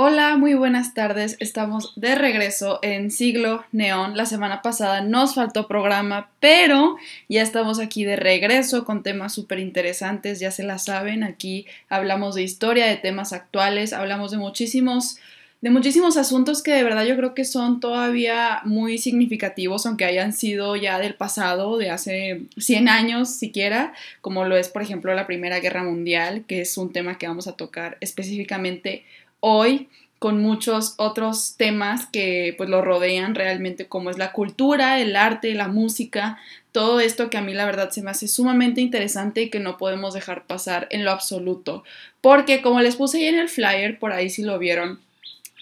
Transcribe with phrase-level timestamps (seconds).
[0.00, 1.36] Hola, muy buenas tardes.
[1.40, 4.16] Estamos de regreso en Siglo Neón.
[4.16, 6.96] La semana pasada nos faltó programa, pero
[7.28, 11.24] ya estamos aquí de regreso con temas súper interesantes, ya se la saben.
[11.24, 15.18] Aquí hablamos de historia, de temas actuales, hablamos de muchísimos
[15.60, 20.32] de muchísimos asuntos que de verdad yo creo que son todavía muy significativos, aunque hayan
[20.32, 25.26] sido ya del pasado, de hace 100 años siquiera, como lo es por ejemplo la
[25.26, 29.02] Primera Guerra Mundial, que es un tema que vamos a tocar específicamente
[29.40, 35.14] hoy con muchos otros temas que pues lo rodean realmente como es la cultura, el
[35.14, 36.38] arte, la música,
[36.72, 39.76] todo esto que a mí la verdad se me hace sumamente interesante y que no
[39.76, 41.84] podemos dejar pasar en lo absoluto,
[42.20, 45.00] porque como les puse ahí en el flyer, por ahí si lo vieron,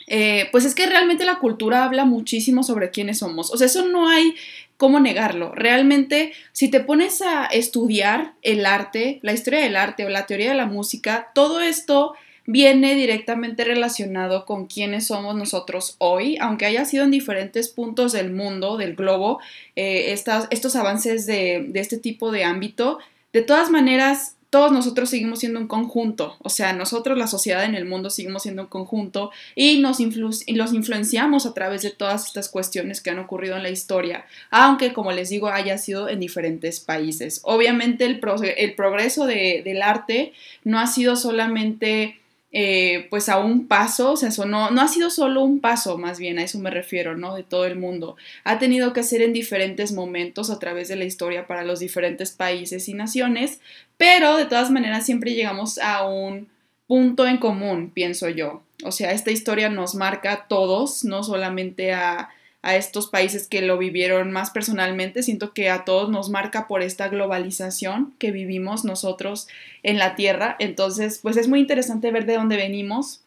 [0.07, 3.87] eh, pues es que realmente la cultura habla muchísimo sobre quiénes somos, o sea, eso
[3.87, 4.35] no hay
[4.77, 5.53] cómo negarlo.
[5.55, 10.51] Realmente, si te pones a estudiar el arte, la historia del arte o la teoría
[10.51, 12.15] de la música, todo esto
[12.47, 18.33] viene directamente relacionado con quiénes somos nosotros hoy, aunque haya sido en diferentes puntos del
[18.33, 19.41] mundo, del globo,
[19.75, 22.99] eh, estos avances de, este tipo de ámbito,
[23.33, 27.75] de todas maneras, todos nosotros seguimos siendo un conjunto, o sea, nosotros, la sociedad en
[27.75, 32.27] el mundo, seguimos siendo un conjunto y nos y los influenciamos a través de todas
[32.27, 36.21] estas cuestiones que han ocurrido en la historia, aunque, como les digo, haya sido en
[36.21, 37.41] diferentes países.
[37.43, 38.21] Obviamente el,
[38.57, 42.21] el progreso del arte no ha sido solamente
[42.59, 45.99] eh, pues a un paso, o sea, eso no, no ha sido solo un paso,
[45.99, 47.35] más bien a eso me refiero, ¿no?
[47.35, 48.17] De todo el mundo.
[48.45, 52.33] Ha tenido que ser en diferentes momentos a través de la historia para los diferentes
[52.33, 53.61] países y naciones,
[53.99, 56.49] pero de todas maneras siempre llegamos a un
[56.87, 58.63] punto en común, pienso yo.
[58.85, 62.31] O sea, esta historia nos marca a todos, no solamente a
[62.67, 65.23] a estos países que lo vivieron más personalmente.
[65.23, 69.47] Siento que a todos nos marca por esta globalización que vivimos nosotros
[69.85, 70.57] en la Tierra.
[70.59, 73.23] Entonces, pues es muy interesante ver de dónde venimos,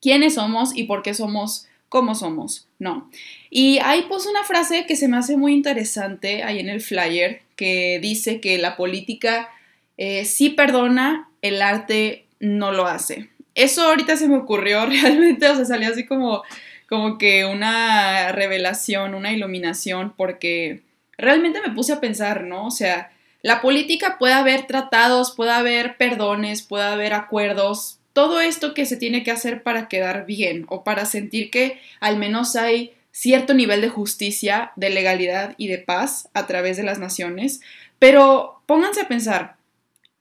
[0.00, 3.10] quiénes somos y por qué somos como somos, ¿no?
[3.50, 7.42] Y ahí puse una frase que se me hace muy interesante ahí en el flyer,
[7.56, 9.50] que dice que la política
[9.98, 13.28] eh, sí perdona, el arte no lo hace.
[13.54, 16.42] Eso ahorita se me ocurrió realmente, o sea, salió así como
[16.92, 20.82] como que una revelación, una iluminación, porque
[21.16, 22.66] realmente me puse a pensar, ¿no?
[22.66, 23.10] O sea,
[23.40, 28.98] la política puede haber tratados, puede haber perdones, puede haber acuerdos, todo esto que se
[28.98, 33.80] tiene que hacer para quedar bien o para sentir que al menos hay cierto nivel
[33.80, 37.62] de justicia, de legalidad y de paz a través de las naciones,
[37.98, 39.56] pero pónganse a pensar,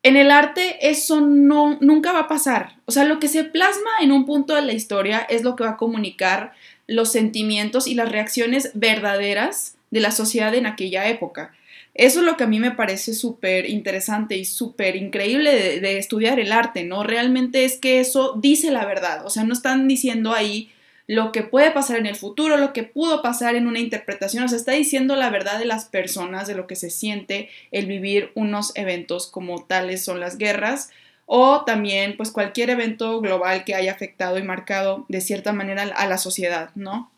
[0.03, 2.75] en el arte eso no, nunca va a pasar.
[2.85, 5.63] O sea, lo que se plasma en un punto de la historia es lo que
[5.63, 6.53] va a comunicar
[6.87, 11.53] los sentimientos y las reacciones verdaderas de la sociedad en aquella época.
[11.93, 15.97] Eso es lo que a mí me parece súper interesante y súper increíble de, de,
[15.97, 17.03] estudiar el arte, ¿no?
[17.03, 20.71] Realmente es que eso dice la verdad, o sea, no están diciendo ahí
[21.11, 24.47] lo que puede pasar en el futuro, lo que pudo pasar en una interpretación, o
[24.47, 28.31] sea, está diciendo la verdad de las personas, de lo que se siente el vivir
[28.33, 30.89] unos eventos como tales son las guerras
[31.25, 36.07] o también pues cualquier evento global que haya afectado y marcado de cierta manera a
[36.07, 37.11] la sociedad, ¿no?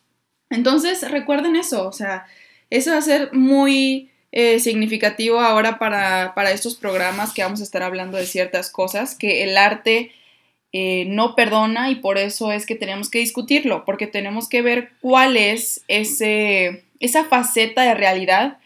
[0.49, 2.25] Entonces recuerden eso, o sea,
[2.71, 7.63] eso va a ser muy eh, significativo ahora para, para estos programas que vamos a
[7.63, 10.11] estar hablando de ciertas cosas, que el arte
[10.73, 14.89] eh, no perdona y por eso es que tenemos que discutirlo, porque tenemos que ver
[15.01, 18.57] cuál es ese, esa faceta de realidad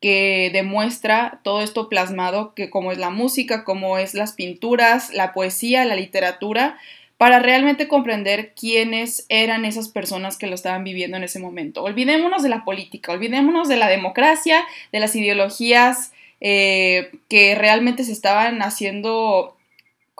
[0.00, 5.32] que demuestra todo esto plasmado, que como es la música, como es las pinturas, la
[5.32, 6.78] poesía, la literatura,
[7.16, 11.84] para realmente comprender quiénes eran esas personas que lo estaban viviendo en ese momento.
[11.84, 18.10] Olvidémonos de la política, olvidémonos de la democracia, de las ideologías eh, que realmente se
[18.10, 19.56] estaban haciendo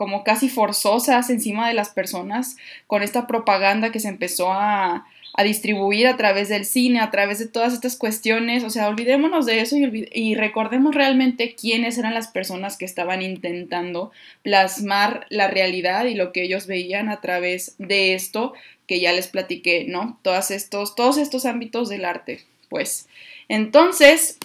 [0.03, 2.57] como casi forzosas encima de las personas
[2.89, 5.07] con esta propaganda que se empezó a,
[5.45, 8.65] distribuir a través del cine, a través de todas estas cuestiones.
[8.65, 13.23] O sea, olvidémonos de eso y, y, recordemos realmente quiénes eran las personas que estaban
[13.23, 14.11] intentando
[14.43, 18.55] plasmar la realidad y lo que ellos veían a través de esto
[18.89, 20.19] que ya les platiqué, ¿no?
[20.23, 22.41] Todos estos, todos estos ámbitos del arte.
[22.69, 23.07] Pues,
[23.49, 24.39] entonces,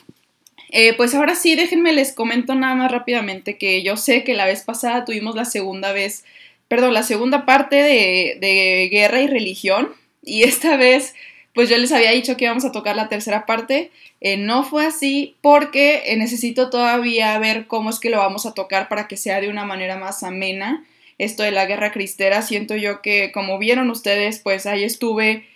[0.69, 4.45] eh, pues ahora sí, déjenme les comento nada más rápidamente que yo sé que la
[4.45, 6.25] vez pasada tuvimos la segunda vez,
[6.67, 9.89] perdón, la segunda parte de, guerra y religión
[10.23, 11.15] y esta vez
[11.53, 13.89] pues yo les había dicho que íbamos a tocar la tercera parte.
[14.21, 18.53] Eh, no fue así porque eh, necesito todavía ver cómo es que lo vamos a
[18.53, 20.85] tocar para que sea de una manera más amena.
[21.17, 25.47] Esto de la guerra cristera, siento yo que como vieron ustedes, pues ahí estuve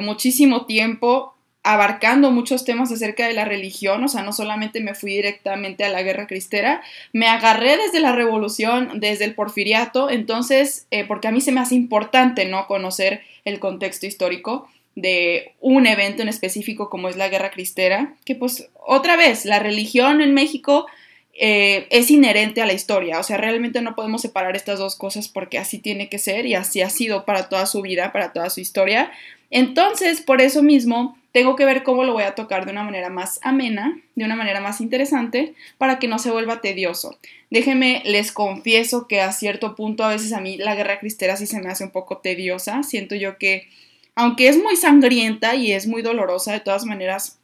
[0.00, 1.34] muchísimo tiempo
[1.72, 5.88] abarcando muchos temas acerca de la religión, o sea, no solamente me fui directamente a
[5.88, 6.82] la guerra cristera,
[7.12, 11.60] me agarré desde la revolución, desde el porfiriato, entonces, eh, porque a mí se me
[11.60, 12.66] hace importante, ¿no?
[12.66, 18.34] Conocer el contexto histórico de un evento en específico como es la guerra cristera, que
[18.34, 20.86] pues otra vez, la religión en México
[21.34, 25.28] eh, es inherente a la historia, o sea, realmente no podemos separar estas dos cosas
[25.28, 28.50] porque así tiene que ser y así ha sido para toda su vida, para toda
[28.50, 29.12] su historia.
[29.50, 33.10] Entonces, por eso mismo, tengo que ver cómo lo voy a tocar de una manera
[33.10, 37.18] más amena, de una manera más interesante, para que no se vuelva tedioso.
[37.50, 41.46] Déjenme, les confieso que a cierto punto a veces a mí la guerra cristera sí
[41.46, 42.82] se me hace un poco tediosa.
[42.82, 43.68] Siento yo que,
[44.14, 47.38] aunque es muy sangrienta y es muy dolorosa, de todas maneras,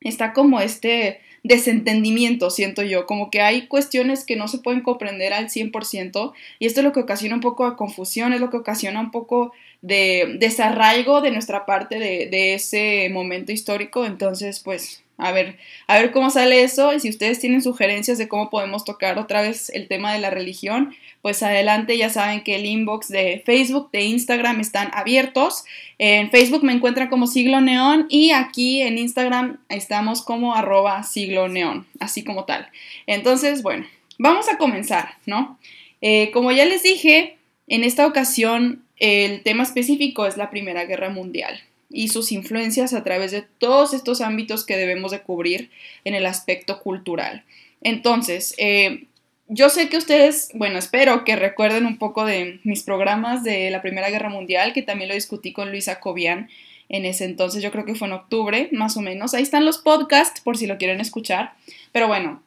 [0.00, 5.32] está como este desentendimiento, siento yo, como que hay cuestiones que no se pueden comprender
[5.32, 8.58] al 100% y esto es lo que ocasiona un poco de confusión, es lo que
[8.58, 9.52] ocasiona un poco
[9.82, 15.98] de desarraigo de nuestra parte de, de ese momento histórico, entonces pues a ver, a
[15.98, 19.70] ver cómo sale eso y si ustedes tienen sugerencias de cómo podemos tocar otra vez
[19.70, 24.02] el tema de la religión, pues adelante, ya saben que el inbox de Facebook, de
[24.02, 25.64] Instagram están abiertos.
[25.98, 31.48] En Facebook me encuentran como siglo neón y aquí en Instagram estamos como arroba siglo
[31.48, 32.68] neón, así como tal.
[33.06, 33.86] Entonces, bueno,
[34.18, 35.58] vamos a comenzar, ¿no?
[36.00, 37.36] Eh, como ya les dije,
[37.66, 41.60] en esta ocasión el tema específico es la Primera Guerra Mundial
[41.90, 45.70] y sus influencias a través de todos estos ámbitos que debemos de cubrir
[46.04, 47.44] en el aspecto cultural.
[47.82, 49.06] Entonces, eh,
[49.48, 53.82] yo sé que ustedes, bueno, espero que recuerden un poco de mis programas de la
[53.82, 56.48] Primera Guerra Mundial, que también lo discutí con Luisa Cobian
[56.90, 59.32] en ese entonces, yo creo que fue en octubre, más o menos.
[59.32, 61.54] Ahí están los podcasts por si lo quieren escuchar.
[61.92, 62.42] Pero bueno,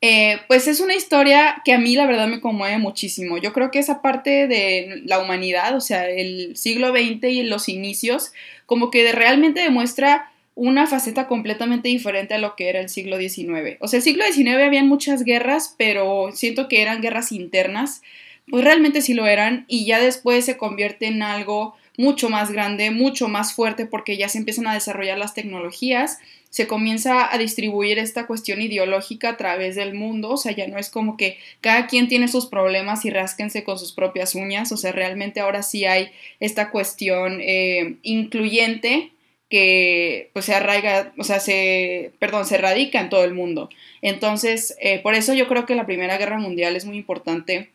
[0.00, 3.38] eh, pues es una historia que a mí la verdad me conmueve muchísimo.
[3.38, 7.68] Yo creo que esa parte de la humanidad, o sea, el siglo XX y los
[7.68, 8.32] inicios,
[8.66, 13.78] como que realmente demuestra una faceta completamente diferente a lo que era el siglo XIX.
[13.80, 18.02] O sea, el siglo XIX habían muchas guerras, pero siento que eran guerras internas,
[18.50, 22.90] pues realmente sí lo eran, y ya después se convierte en algo mucho más grande,
[22.90, 26.18] mucho más fuerte, porque ya se empiezan a desarrollar las tecnologías
[26.52, 30.76] se comienza a distribuir esta cuestión ideológica a través del mundo, o sea, ya no
[30.76, 34.76] es como que cada quien tiene sus problemas y rásquense con sus propias uñas, o
[34.76, 36.10] sea, realmente ahora sí hay
[36.40, 39.12] esta cuestión eh, incluyente
[39.48, 43.70] que pues se arraiga, o sea, se, perdón, se radica en todo el mundo.
[44.02, 47.70] Entonces, eh, por eso yo creo que la Primera Guerra Mundial es muy importante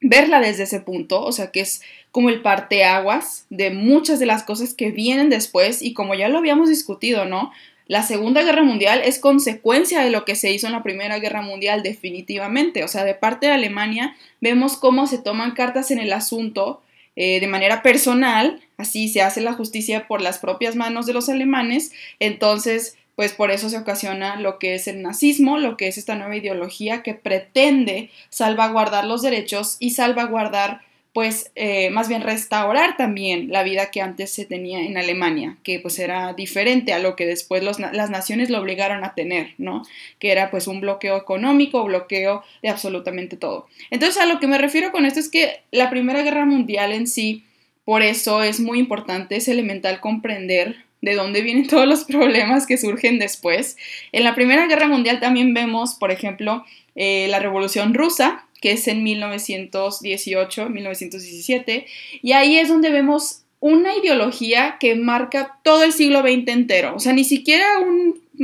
[0.00, 1.82] verla desde ese punto, o sea, que es
[2.12, 6.38] como el parteaguas de muchas de las cosas que vienen después y como ya lo
[6.38, 7.50] habíamos discutido, ¿no?
[7.86, 11.42] La Segunda Guerra Mundial es consecuencia de lo que se hizo en la Primera Guerra
[11.42, 12.84] Mundial definitivamente.
[12.84, 16.82] O sea, de parte de Alemania vemos cómo se toman cartas en el asunto
[17.14, 21.28] eh, de manera personal, así se hace la justicia por las propias manos de los
[21.28, 25.98] alemanes, entonces pues por eso se ocasiona lo que es el nazismo, lo que es
[25.98, 30.80] esta nueva ideología que pretende salvaguardar los derechos y salvaguardar
[31.12, 35.78] pues eh, más bien restaurar también la vida que antes se tenía en Alemania, que
[35.78, 39.82] pues era diferente a lo que después las naciones lo obligaron a tener, ¿no?
[40.18, 43.66] Que era pues un bloqueo económico, bloqueo de absolutamente todo.
[43.90, 47.06] Entonces a lo que me refiero con esto es que la Primera Guerra Mundial en
[47.06, 47.44] sí,
[47.84, 52.78] por eso es muy importante, es elemental comprender de dónde vienen todos los problemas que
[52.78, 53.76] surgen después.
[54.12, 58.88] En la Primera Guerra Mundial también vemos, por ejemplo, eh, la Revolución Rusa, que es
[58.88, 61.86] en 1918, 1917,
[62.22, 66.98] y ahí es donde vemos una ideología que marca todo el siglo XX entero, o
[66.98, 67.66] sea, ni siquiera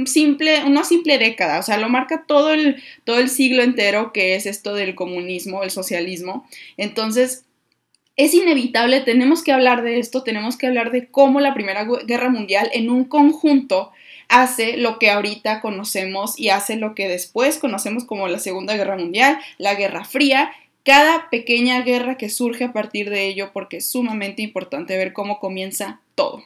[0.07, 4.35] simple, una simple década, o sea, lo marca todo el, todo el siglo entero que
[4.35, 6.47] es esto del comunismo, el socialismo.
[6.77, 7.45] Entonces,
[8.17, 12.29] es inevitable, tenemos que hablar de esto, tenemos que hablar de cómo la Primera Guerra
[12.31, 13.93] Mundial en un conjunto
[14.29, 18.97] hace lo que ahorita conocemos y hace lo que después conocemos como la Segunda Guerra
[18.97, 20.53] Mundial, la Guerra Fría,
[20.85, 25.39] cada pequeña guerra que surge a partir de ello porque es sumamente importante ver cómo
[25.39, 26.43] comienza todo.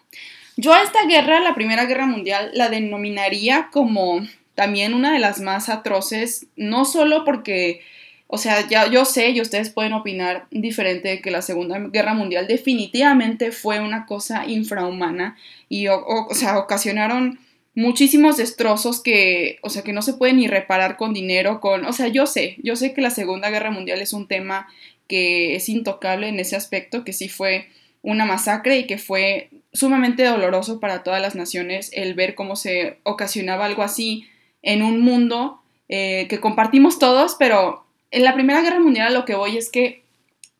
[0.56, 4.20] Yo a esta guerra, la Primera Guerra Mundial, la denominaría como
[4.54, 7.80] también una de las más atroces, no solo porque,
[8.26, 12.14] o sea, ya yo sé y ustedes pueden opinar diferente de que la Segunda Guerra
[12.14, 15.36] Mundial definitivamente fue una cosa infrahumana
[15.68, 17.38] y, o sea, ocasionaron
[17.74, 21.92] muchísimos destrozos que, o sea, que no se pueden ni reparar con dinero, con, o
[21.92, 24.68] sea, yo sé, yo sé que la Segunda Guerra Mundial es un tema
[25.08, 27.68] que es intocable en ese aspecto, que sí fue
[28.02, 32.98] una masacre y que fue sumamente doloroso para todas las naciones el ver cómo se
[33.04, 34.26] ocasionaba algo así
[34.62, 39.34] en un mundo eh, que compartimos todos, pero en la Primera Guerra Mundial lo que
[39.34, 40.02] voy es que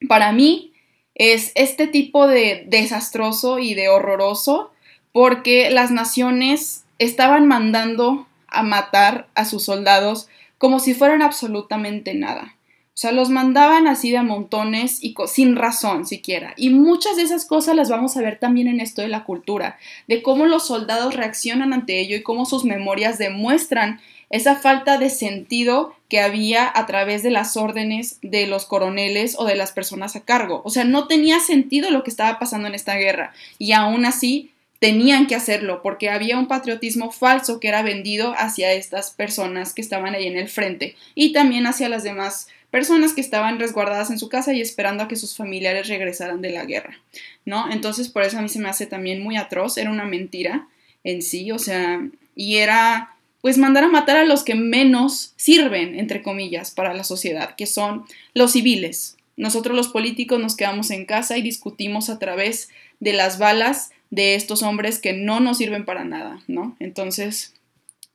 [0.09, 0.73] para mí
[1.15, 4.73] es este tipo de desastroso y de horroroso
[5.13, 10.29] porque las naciones estaban mandando a matar a sus soldados
[10.59, 12.57] como si fueran absolutamente nada.
[12.95, 16.53] O sea, los mandaban así de montones y sin razón siquiera.
[16.59, 19.79] Y muchas de esas cosas las vamos a ver también en esto de la cultura,
[20.09, 25.11] de cómo los soldados reaccionan ante ello y cómo sus memorias demuestran esa falta de
[25.11, 30.15] sentido que había a través de las órdenes de los coroneles o de las personas
[30.15, 30.61] a cargo.
[30.65, 34.52] O sea, no tenía sentido lo que estaba pasando en esta guerra y aún así
[34.83, 39.81] tenían que hacerlo porque había un patriotismo falso que era vendido hacia estas personas que
[39.81, 44.19] estaban ahí en el frente y también hacia las demás personas que estaban resguardadas en
[44.19, 46.99] su casa y esperando a que sus familiares regresaran de la guerra,
[47.45, 47.71] ¿no?
[47.71, 50.67] Entonces por eso a mí se me hace también muy atroz, era una mentira
[51.05, 55.97] en sí, o sea, y era pues mandar a matar a los que menos sirven,
[55.97, 59.17] entre comillas, para la sociedad, que son los civiles.
[59.37, 64.35] Nosotros los políticos nos quedamos en casa y discutimos a través de las balas de
[64.35, 66.77] estos hombres que no nos sirven para nada, ¿no?
[66.79, 67.55] Entonces,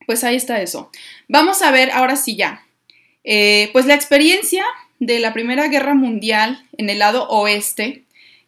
[0.05, 0.91] pues ahí está eso.
[1.27, 2.63] Vamos a ver ahora sí ya.
[3.23, 4.63] Eh, pues la experiencia
[4.99, 8.03] de la Primera Guerra Mundial en el lado oeste,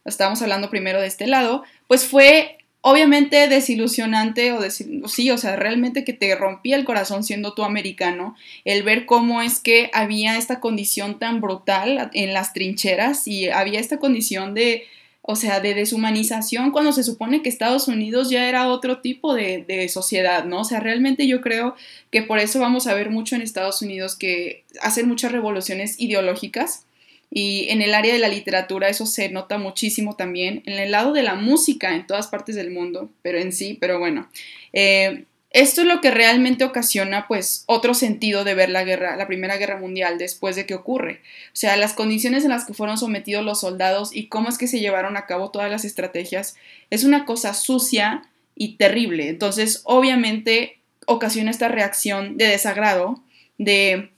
[0.06, 6.03] estábamos hablando primero de este lado, pues fue obviamente desilusionante o sí, o sea, realmente
[6.03, 10.60] que te rompía el corazón siendo tú americano, el ver cómo es que había esta
[10.60, 14.86] condición tan brutal en las trincheras y había esta condición de,
[15.31, 19.88] o sea, de deshumanización cuando se supone que Estados Unidos ya era otro tipo de,
[19.88, 20.62] sociedad, ¿no?
[20.62, 21.75] O sea, realmente yo creo
[22.09, 26.88] que por eso vamos a ver mucho en Estados Unidos que hacen muchas revoluciones ideológicas
[27.29, 31.13] y en el área de la literatura eso se nota muchísimo también, en el lado
[31.13, 34.27] de la música en todas partes del mundo, pero en sí, pero bueno.
[34.74, 39.25] Eh, esto es lo que realmente ocasiona pues otro sentido de ver la guerra, la
[39.25, 41.22] Primera Guerra Mundial después de que ocurre.
[41.48, 44.68] O sea, las condiciones en las que fueron sometidos los soldados y cómo es que
[44.68, 46.56] se llevaron a cabo todas las estrategias
[46.91, 48.24] es una cosa sucia
[48.56, 49.29] y terrible.
[49.29, 53.24] Entonces, obviamente ocasiona esta reacción de desagrado,
[53.58, 54.12] de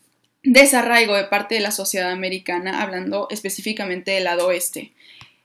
[0.43, 4.91] desarraigo de parte de la sociedad americana, hablando específicamente del lado oeste.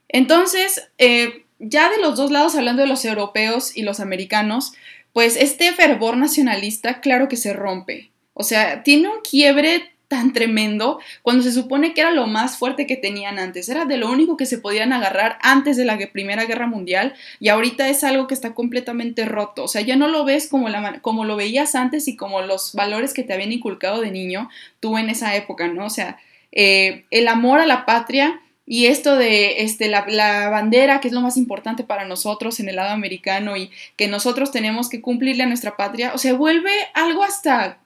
[0.09, 4.73] Entonces, eh, ya de los dos lados, hablando de los europeos y los americanos,
[5.16, 8.11] pues este fervor nacionalista, claro que se rompe.
[8.35, 12.87] O sea, tiene un quiebre tan tremendo cuando se supone que era lo más fuerte
[12.87, 16.44] que tenían antes, era de lo único que se podían agarrar antes de la Primera
[16.44, 20.26] Guerra Mundial y ahorita es algo que está completamente roto, o sea, ya no lo
[20.26, 20.68] ves como,
[21.00, 24.99] como lo veías antes y como los valores que te habían inculcado de niño tú
[24.99, 25.87] en esa época, ¿no?
[25.87, 26.18] O sea,
[26.52, 31.14] eh, el amor a la patria y esto de este, la, la, bandera, que es
[31.14, 35.44] lo más importante para nosotros en el lado americano y que nosotros tenemos que cumplirle
[35.44, 37.78] a nuestra patria, o sea, vuelve algo hasta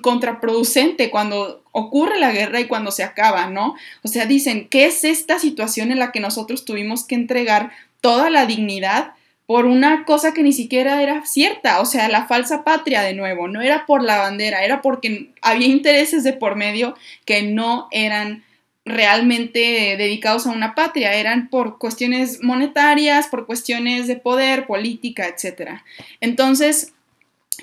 [0.00, 3.74] contraproducente cuando ocurre la guerra y cuando se acaba, ¿no?
[4.02, 8.30] O sea, dicen, ¿qué es esta situación en la que nosotros tuvimos que entregar toda
[8.30, 9.12] la dignidad
[9.46, 11.80] por una cosa que ni siquiera era cierta?
[11.80, 15.66] O sea, la falsa patria de nuevo, no era por la bandera, era porque había
[15.66, 18.44] intereses de por medio que no eran
[18.86, 25.80] realmente dedicados a una patria, eran por cuestiones monetarias, por cuestiones de poder, política, etc.
[26.20, 26.92] Entonces,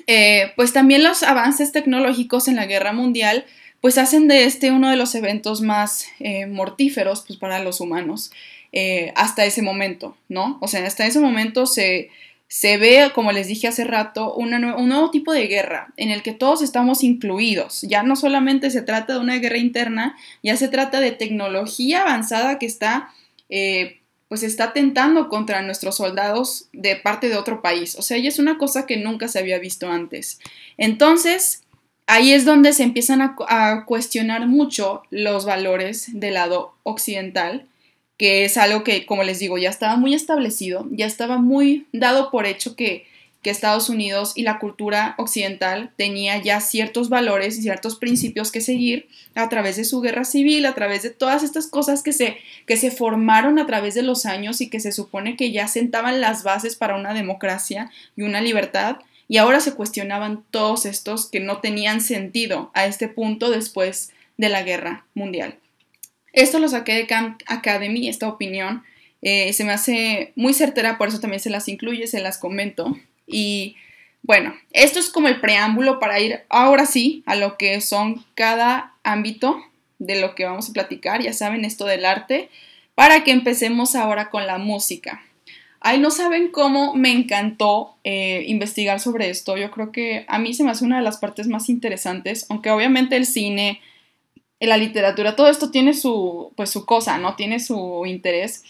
[0.06, 3.46] eh, pues también los avances tecnológicos en la guerra mundial
[3.80, 8.32] pues hacen de este uno de los eventos más eh, mortíferos pues, para los humanos
[8.72, 10.56] eh, hasta ese momento, ¿no?
[10.62, 12.08] O sea, hasta ese momento se,
[12.54, 16.30] se ve, como les dije hace rato, un nuevo tipo de guerra en el que
[16.30, 17.82] todos estamos incluidos.
[17.82, 22.60] Ya no solamente se trata de una guerra interna, ya se trata de tecnología avanzada
[22.60, 23.08] que está
[24.28, 27.96] pues está atentando contra nuestros soldados de parte de otro país.
[27.96, 30.38] O sea, ya es una cosa que nunca se había visto antes.
[30.78, 31.64] Entonces,
[32.06, 37.66] ahí es donde se empiezan a, cuestionar mucho los valores del lado occidental,
[38.16, 42.30] que es algo que, como les digo, ya estaba muy establecido, ya estaba muy dado
[42.30, 43.06] por hecho que
[43.44, 48.62] que Estados Unidos y la cultura occidental tenía ya ciertos valores y ciertos principios que
[48.62, 52.38] seguir a través de su guerra civil, a través de todas estas cosas que se,
[52.66, 56.22] que se formaron a través de los años y que se supone que ya sentaban
[56.22, 58.96] las bases para una democracia y una libertad,
[59.28, 64.48] y ahora se cuestionaban todos estos que no tenían sentido a este punto después de
[64.48, 65.58] la guerra mundial.
[66.34, 68.82] Esto lo saqué de Camp Academy, esta opinión.
[69.22, 72.94] Eh, se me hace muy certera, por eso también se las incluye, se las comento.
[73.26, 73.76] Y
[74.22, 78.94] bueno, esto es como el preámbulo para ir ahora sí a lo que son cada
[79.04, 79.62] ámbito
[79.98, 82.50] de lo que vamos a platicar, ya saben esto del arte,
[82.94, 85.22] para que empecemos ahora con la música.
[85.80, 89.56] Ay, no saben cómo me encantó eh, investigar sobre esto.
[89.56, 92.70] Yo creo que a mí se me hace una de las partes más interesantes, aunque
[92.70, 93.80] obviamente el cine,
[94.60, 97.36] la literatura, todo esto tiene su, pues, su cosa, ¿no?
[97.36, 98.62] Tiene su interés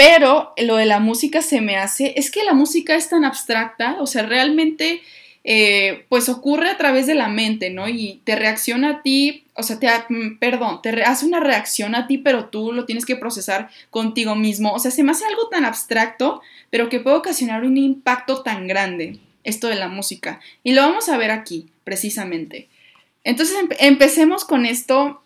[0.00, 3.98] pero lo de la música se me hace, es que la música es tan abstracta,
[4.00, 5.02] o sea, realmente
[5.44, 7.86] eh, pues ocurre a través de la mente, ¿no?
[7.86, 12.06] Y te reacciona a ti, o sea, te, mm, perdón, te hace una reacción a
[12.06, 14.72] ti, pero tú lo tienes que procesar contigo mismo.
[14.72, 18.66] O sea, se me hace algo tan abstracto, pero que puede ocasionar un impacto tan
[18.66, 20.40] grande, esto de la música.
[20.64, 22.70] Y lo vamos a ver aquí, precisamente.
[23.22, 25.22] Entonces, empecemos con esto,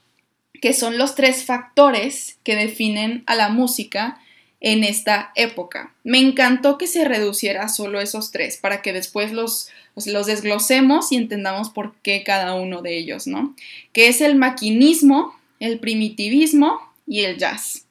[0.60, 4.20] que son los tres factores que definen a la música
[4.60, 5.92] en esta época.
[6.04, 11.12] Me encantó que se reduciera solo esos tres para que después los pues los desglosemos
[11.12, 13.54] y entendamos por qué cada uno de ellos, ¿no?
[13.92, 17.86] Que es el maquinismo, el primitivismo y el jazz.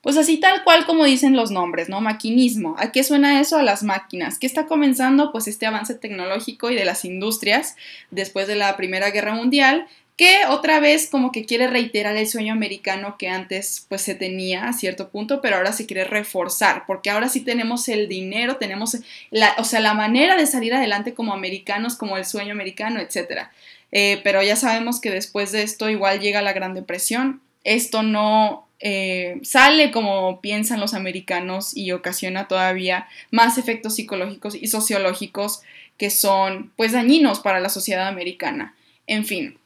[0.00, 2.00] Pues así tal cual como dicen los nombres, ¿no?
[2.00, 2.74] Maquinismo.
[2.78, 3.56] ¿A qué suena eso?
[3.56, 4.38] A las máquinas.
[4.38, 5.32] ¿Qué está comenzando?
[5.32, 7.76] Pues este avance tecnológico y de las industrias
[8.10, 12.52] después de la Primera Guerra Mundial que otra vez como que quiere reiterar el sueño
[12.52, 17.10] americano que antes pues se tenía a cierto punto, pero ahora se quiere reforzar, porque
[17.10, 18.96] ahora sí tenemos el dinero, tenemos
[19.30, 23.48] la, o sea, la manera de salir adelante como americanos, como el sueño americano, etc.
[23.90, 28.68] Eh, pero ya sabemos que después de esto igual llega la Gran Depresión, esto no
[28.78, 35.62] eh, sale como piensan los americanos y ocasiona todavía más efectos psicológicos y sociológicos
[35.96, 38.74] que son pues dañinos para la sociedad americana.
[39.06, 39.58] En fin,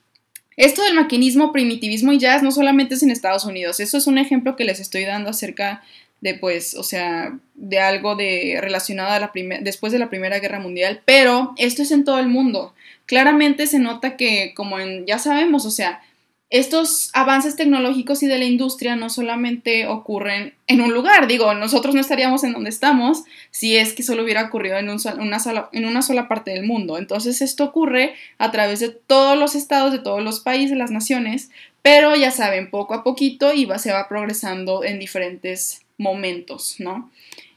[0.59, 4.19] esto del maquinismo, primitivismo y jazz no solamente es en Estados Unidos, eso es un
[4.19, 5.83] ejemplo que les estoy dando acerca
[6.21, 10.59] de pues, o sea, de algo de relacionado a la después de la Primera Guerra
[10.59, 12.75] Mundial, pero esto es en todo el mundo.
[13.07, 16.03] Claramente se nota que como en ya sabemos, o sea,
[16.51, 21.95] estos avances tecnológicos y de la industria no solamente ocurren en un lugar, digo, nosotros
[21.95, 26.53] no estaríamos en donde estamos si es que solo hubiera ocurrido en, una, sola, parte
[26.53, 26.97] del mundo.
[26.97, 31.51] Entonces esto ocurre a través de todos los estados, de todos los países, las naciones,
[31.83, 37.11] pero ya saben, poco a poquito y se va progresando en diferentes momentos, ¿no?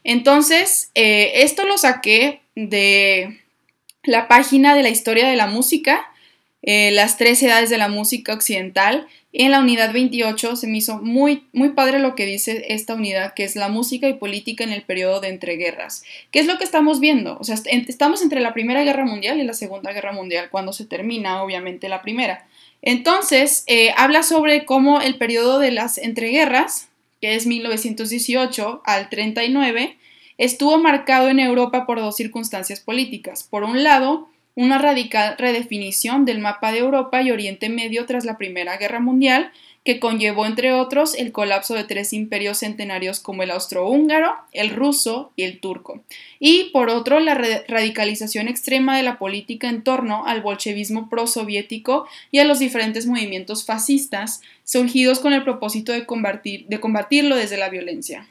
[0.04, 3.40] Entonces, eh, esto lo saqué de
[4.02, 6.11] la página de la historia de la música
[6.62, 9.06] eh, las tres edades de la música occidental.
[9.32, 13.34] En la unidad 28 se me hizo muy, muy padre lo que dice esta unidad,
[13.34, 16.04] que es la música y política en el periodo de entreguerras.
[16.30, 17.36] ¿Qué es lo que estamos viendo?
[17.40, 20.84] O sea, estamos entre la Primera Guerra Mundial y la Segunda Guerra Mundial, cuando se
[20.84, 22.46] termina, obviamente, la primera.
[22.82, 26.88] Entonces, eh, habla sobre cómo el periodo de las entreguerras,
[27.20, 29.96] que es 1918 al 39,
[30.36, 33.44] estuvo marcado en Europa por dos circunstancias políticas.
[33.44, 38.36] Por un lado, una radical redefinición del mapa de Europa y Oriente Medio tras la
[38.36, 39.52] Primera Guerra Mundial,
[39.84, 45.32] que conllevó, entre otros, el colapso de tres imperios centenarios como el austrohúngaro, el ruso
[45.34, 46.04] y el turco.
[46.38, 52.38] Y, por otro, la radicalización extrema de la política en torno al bolchevismo prosoviético y
[52.38, 57.68] a los diferentes movimientos fascistas surgidos con el propósito de, combatir, de combatirlo desde la
[57.68, 58.28] violencia.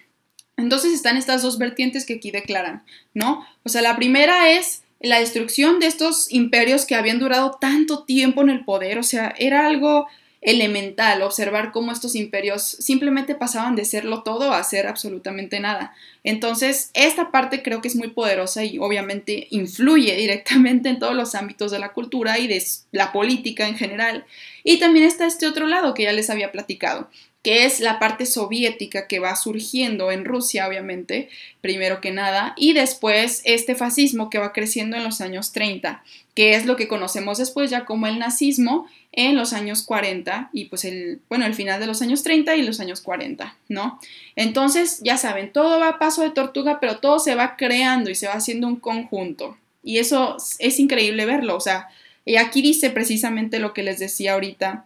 [0.55, 3.45] Entonces están estas dos vertientes que aquí declaran, ¿no?
[3.63, 8.41] O sea, la primera es la destrucción de estos imperios que habían durado tanto tiempo
[8.41, 10.07] en el poder, o sea, era algo
[10.41, 15.93] elemental observar cómo estos imperios simplemente pasaban de serlo todo a ser absolutamente nada.
[16.23, 21.35] Entonces, esta parte creo que es muy poderosa y obviamente influye directamente en todos los
[21.35, 24.25] ámbitos de la cultura y de la política en general.
[24.63, 27.07] Y también está este otro lado que ya les había platicado,
[27.43, 31.29] que es la parte soviética que va surgiendo en Rusia, obviamente,
[31.61, 36.03] primero que nada, y después este fascismo que va creciendo en los años 30,
[36.35, 40.65] que es lo que conocemos después ya como el nazismo en los años 40 y
[40.65, 43.99] pues el, bueno, el final de los años 30 y los años 40, ¿no?
[44.35, 48.15] Entonces, ya saben, todo va a paso de tortuga, pero todo se va creando y
[48.15, 49.57] se va haciendo un conjunto.
[49.83, 51.89] Y eso es increíble verlo, o sea,
[52.23, 54.85] y aquí dice precisamente lo que les decía ahorita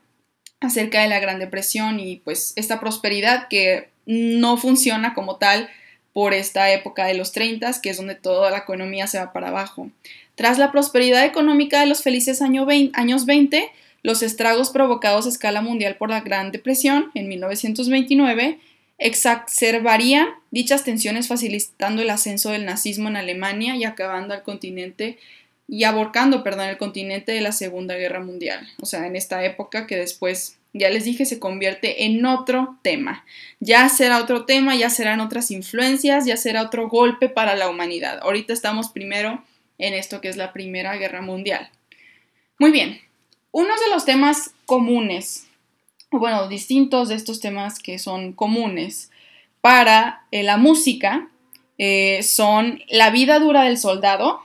[0.59, 5.69] acerca de la Gran Depresión y pues esta prosperidad que no funciona como tal
[6.13, 9.49] por esta época de los 30, que es donde toda la economía se va para
[9.49, 9.89] abajo.
[10.35, 13.71] Tras la prosperidad económica de los felices años 20,
[14.03, 18.59] los estragos provocados a escala mundial por la Gran Depresión en 1929
[18.97, 25.17] exacerbarían dichas tensiones facilitando el ascenso del nazismo en Alemania y acabando al continente
[25.67, 28.67] y aborcando, perdón, el continente de la Segunda Guerra Mundial.
[28.82, 33.25] O sea, en esta época que después, ya les dije, se convierte en otro tema.
[33.60, 38.19] Ya será otro tema, ya serán otras influencias, ya será otro golpe para la humanidad.
[38.21, 39.43] Ahorita estamos primero
[39.78, 41.69] en esto que es la Primera Guerra Mundial.
[42.60, 43.01] Muy bien,
[43.51, 45.47] uno de los temas comunes,
[46.12, 49.12] bueno, distintos de estos temas que son comunes
[49.62, 51.30] para eh, la música,
[51.78, 54.44] eh, son la vida dura del soldado,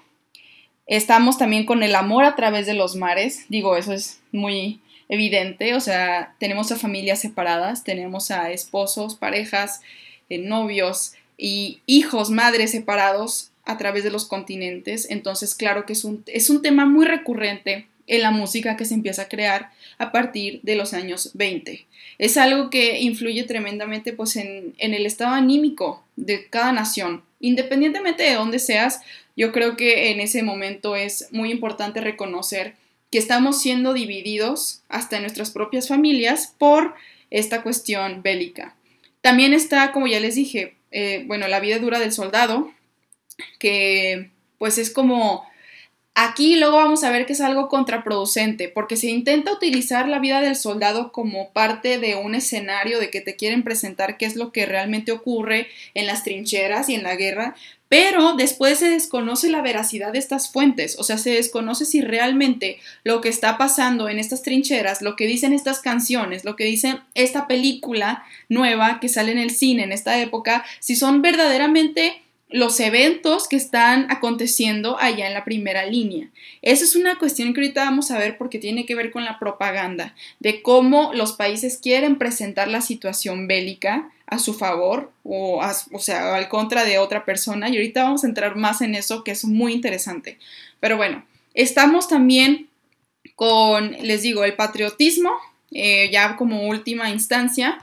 [0.90, 5.74] Estamos también con el amor a través de los mares, digo, eso es muy evidente,
[5.74, 9.80] o sea, tenemos a familias separadas, tenemos a esposos, parejas,
[10.28, 15.10] eh, novios, y hijos, madres separados a través de los continentes.
[15.10, 18.94] Entonces, claro que es un, es un tema muy recurrente en la música que se
[18.94, 21.86] empieza a crear a partir de los años 20.
[22.18, 27.22] Es algo que influye tremendamente pues, en, en el estado anímico de cada nación.
[27.40, 29.00] Independientemente de dónde seas,
[29.36, 32.74] yo creo que en ese momento es muy importante reconocer
[33.10, 36.94] que estamos siendo divididos hasta en nuestras propias familias por
[37.30, 38.76] esta cuestión bélica.
[39.20, 42.72] También está, como ya les dije, eh, bueno, la vida dura del soldado,
[43.58, 45.44] que pues es como
[46.14, 50.40] Aquí luego vamos a ver que es algo contraproducente, porque se intenta utilizar la vida
[50.40, 54.52] del soldado como parte de un escenario de que te quieren presentar qué es lo
[54.52, 57.54] que realmente ocurre en las trincheras y en la guerra,
[57.88, 62.78] pero después se desconoce la veracidad de estas fuentes, o sea, se desconoce si realmente
[63.02, 67.00] lo que está pasando en estas trincheras, lo que dicen estas canciones, lo que dice
[67.14, 72.80] esta película nueva que sale en el cine en esta época, si son verdaderamente los
[72.80, 76.28] eventos que están aconteciendo allá en la primera línea.
[76.62, 79.38] Esa es una cuestión que ahorita vamos a ver porque tiene que ver con la
[79.38, 85.60] propaganda, de cómo los países quieren presentar la situación bélica a su favor o,
[85.92, 87.68] o sea, al contra de otra persona.
[87.68, 90.38] Y ahorita vamos a entrar más en eso, que es muy interesante.
[90.80, 92.68] Pero bueno, estamos también
[93.36, 95.30] con, les digo, el patriotismo,
[95.72, 97.78] eh, ya como última instancia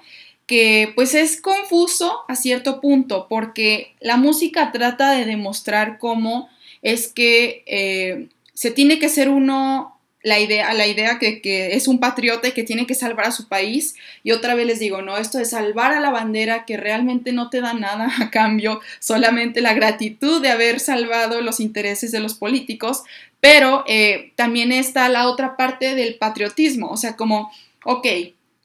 [0.48, 6.50] que pues es confuso a cierto punto porque la música trata de demostrar cómo
[6.82, 11.88] es que eh, se tiene que ser uno la idea, la idea que, que, es
[11.88, 13.96] un patriota y que tiene que salvar a su país.
[14.24, 17.50] Y otra vez les digo, no, esto de salvar a la bandera que realmente no
[17.50, 22.34] te da nada a cambio, solamente la gratitud de haber salvado los intereses de los
[22.34, 23.04] políticos.
[23.40, 27.52] Pero eh, también está la otra parte del patriotismo, o sea, como,
[27.86, 28.06] ok,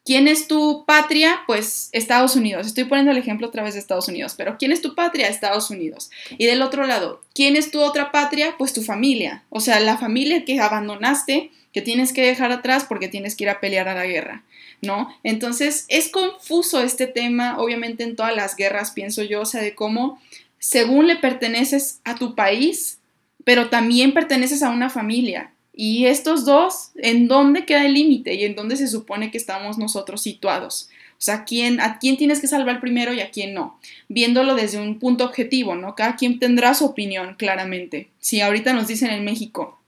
[0.05, 1.43] ¿Quién es tu patria?
[1.47, 2.67] Pues Estados Unidos.
[2.67, 5.29] Estoy poniendo el ejemplo otra vez de Estados Unidos, pero ¿quién es tu patria?
[5.29, 6.11] Estados Unidos.
[6.38, 8.57] Y del otro lado, ¿quién es tu otra patria?
[8.59, 9.45] Pues tu familia.
[9.49, 13.51] O sea, la familia que abandonaste, que tienes que dejar atrás porque tienes que ir
[13.51, 14.43] a pelear a la guerra,
[14.81, 15.09] ¿no?
[15.23, 19.77] Entonces, es confuso este tema, obviamente en todas las guerras, pienso yo, o sea, de
[19.77, 20.21] cómo
[20.59, 22.99] según le perteneces a tu país,
[23.45, 25.53] pero también perteneces a una familia.
[25.75, 29.79] Y estos dos, ¿en dónde queda el límite y en dónde se supone que estamos
[29.79, 30.91] nosotros situados?
[31.13, 33.79] O sea, ¿quién, ¿a quién tienes que salvar primero y a quién no?
[34.09, 35.95] Viéndolo desde un punto objetivo, ¿no?
[35.95, 38.11] Cada quien tendrá su opinión, claramente.
[38.19, 39.81] Si ahorita nos dicen en México,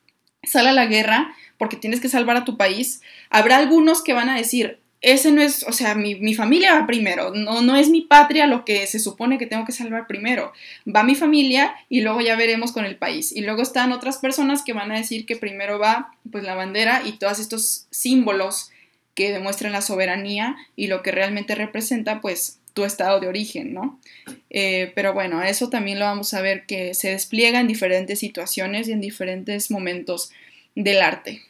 [0.45, 4.29] sale a la guerra porque tienes que salvar a tu país, habrá algunos que van
[4.29, 8.01] a decir, ese no es, o sea, mi, familia va primero, no, no es mi
[8.01, 10.53] patria lo que se supone que tengo que salvar primero,
[10.89, 13.31] va mi familia y luego ya veremos con el país.
[13.31, 17.03] Y luego están otras personas que van a decir que primero va pues la bandera
[17.05, 18.71] y todos estos símbolos
[19.15, 24.01] que demuestran la soberanía y lo que realmente representa pues tu estado de origen, ¿no?
[24.49, 28.89] Eh, pero bueno, eso también lo vamos a ver que se despliega en diferentes situaciones
[28.89, 30.31] y en diferentes momentos
[30.75, 31.43] del arte.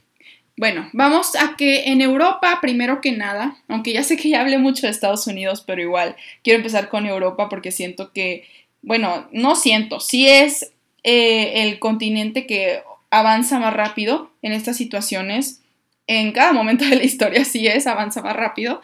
[0.56, 4.58] Bueno, vamos a que en Europa, primero que nada, aunque ya sé que ya hablé
[4.58, 6.14] mucho de Estados Unidos, pero igual
[6.44, 8.44] quiero empezar con Europa porque siento que,
[8.80, 15.60] bueno, no siento, sí es eh, el continente que avanza más rápido en estas situaciones.
[16.06, 18.80] En cada momento de la historia sí es, avanza más rápido,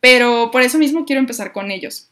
[0.00, 2.08] pero por eso mismo quiero empezar con ellos.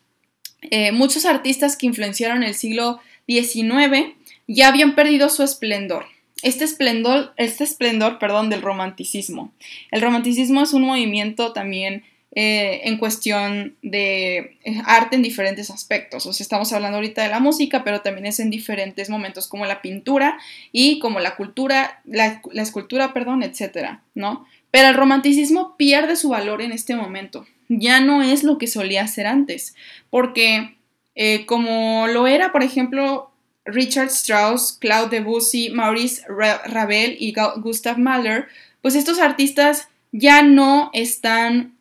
[0.62, 4.14] Eh, muchos artistas que influenciaron el siglo XIX
[4.46, 6.06] ya habían perdido su esplendor
[6.42, 9.52] este esplendor, este esplendor perdón, del romanticismo.
[9.90, 16.26] El romanticismo es un movimiento también eh, en cuestión de eh, arte en diferentes aspectos.
[16.26, 19.66] O sea, estamos hablando ahorita de la música, pero también es en diferentes momentos como
[19.66, 20.38] la pintura
[20.70, 24.46] y como la cultura, la, escultura, perdón, etcétera, ¿no?
[24.70, 27.46] Pero el romanticismo pierde su valor en este momento.
[27.68, 29.74] Ya no es lo que solía ser antes,
[30.08, 30.76] porque
[31.16, 33.29] eh, como lo era, por ejemplo,
[33.72, 38.48] Richard Strauss, Claude Debussy, Maurice Ravel y Gustav Mahler,
[38.82, 41.76] pues estos artistas ya no están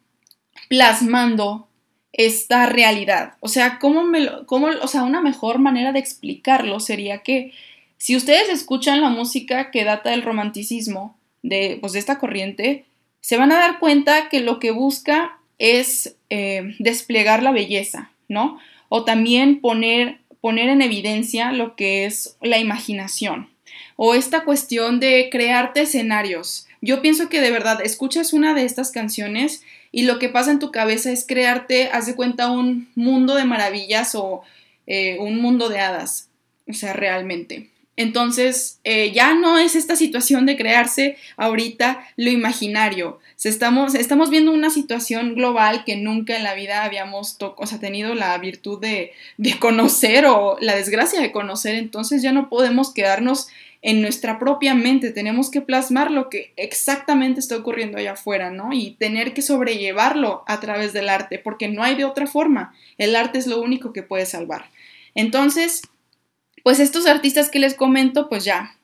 [0.68, 1.68] plasmando
[2.14, 3.34] esta realidad.
[3.40, 7.54] O sea, ¿cómo me o sea, una mejor manera de explicarlo sería que
[7.98, 12.86] si ustedes escuchan la música que data del romanticismo, de, pues, de esta corriente,
[13.22, 18.60] se van a dar cuenta que lo que busca es eh, desplegar la belleza, ¿no?
[18.88, 23.50] O también poner poner en evidencia lo que es la imaginación
[23.96, 26.68] o esta cuestión de crearte escenarios.
[26.82, 30.60] Yo pienso que de verdad escuchas una de estas canciones y lo que pasa en
[30.60, 34.44] tu cabeza es crearte, haz de cuenta, un mundo de maravillas o
[34.88, 36.30] eh, un mundo de hadas,
[36.68, 37.70] o sea, realmente.
[38.00, 43.20] Entonces, eh, ya no es esta situación de crearse ahorita lo imaginario.
[43.44, 47.38] estamos, estamos viendo una situación global que nunca en la vida habíamos
[47.82, 51.76] tenido la virtud de, de conocer o la desgracia de conocer.
[51.76, 53.50] Entonces ya no podemos quedarnos
[53.82, 58.72] en nuestra propia mente, tenemos que plasmar lo que exactamente está ocurriendo allá afuera, ¿no?
[58.72, 62.74] Y tener que sobrellevarlo a través del arte, porque no hay de otra forma.
[62.98, 64.70] El arte es lo único que puede salvar.
[65.16, 65.82] Entonces,
[66.64, 68.76] pues estos artistas que les comento, pues ya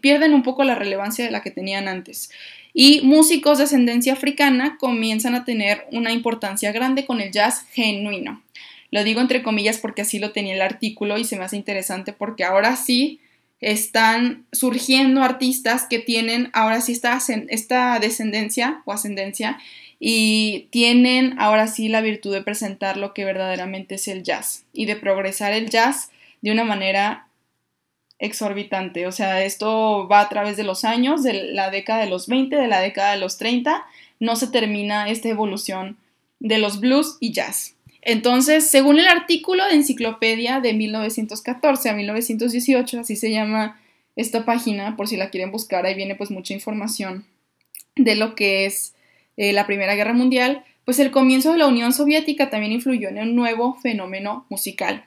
[0.00, 2.30] pierden un poco la relevancia de la que tenían antes.
[2.72, 8.42] Y músicos de ascendencia africana comienzan a tener una importancia grande con el jazz genuino.
[8.90, 12.12] Lo digo entre comillas porque así lo tenía el artículo y se me hace interesante
[12.12, 13.20] porque ahora sí
[13.60, 19.58] están surgiendo artistas que tienen ahora sí esta, esta descendencia o ascendencia
[19.98, 24.86] y tienen ahora sí la virtud de presentar lo que verdaderamente es el jazz y
[24.86, 26.10] de progresar el jazz
[26.44, 27.26] de una manera
[28.18, 29.06] exorbitante.
[29.06, 32.54] O sea, esto va a través de los años, de la década de los 20,
[32.54, 33.82] de la década de los 30,
[34.20, 35.96] no se termina esta evolución
[36.40, 37.76] de los blues y jazz.
[38.02, 43.80] Entonces, según el artículo de enciclopedia de 1914 a 1918, así se llama
[44.14, 47.24] esta página, por si la quieren buscar, ahí viene pues mucha información
[47.96, 48.94] de lo que es
[49.38, 53.18] eh, la Primera Guerra Mundial, pues el comienzo de la Unión Soviética también influyó en
[53.18, 55.06] un nuevo fenómeno musical,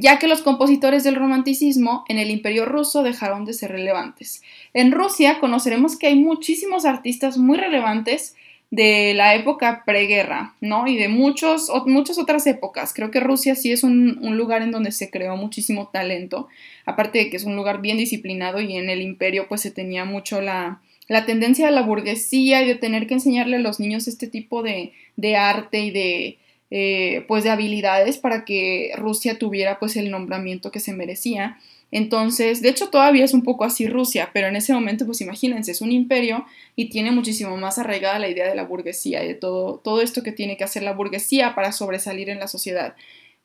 [0.00, 4.42] ya que los compositores del romanticismo en el imperio ruso dejaron de ser relevantes.
[4.72, 8.36] En Rusia conoceremos que hay muchísimos artistas muy relevantes
[8.70, 10.86] de la época preguerra, ¿no?
[10.86, 12.92] Y de muchos, muchas otras épocas.
[12.94, 16.46] Creo que Rusia sí es un, lugar en donde se creó muchísimo talento,
[16.86, 20.04] aparte de que es un lugar bien disciplinado y en el imperio pues se tenía
[20.04, 24.06] mucho la, la tendencia de la burguesía y de tener que enseñarle a los niños
[24.06, 26.38] este tipo de, de arte y de,
[26.70, 31.58] eh, pues de habilidades para que Rusia tuviera pues el nombramiento que se merecía.
[31.90, 35.70] Entonces, de hecho todavía es un poco así Rusia, pero en ese momento, pues imagínense,
[35.70, 36.44] es un imperio
[36.76, 40.22] y tiene muchísimo más arraigada la idea de la burguesía y de todo, todo esto
[40.22, 42.94] que tiene que hacer la burguesía para sobresalir en la sociedad.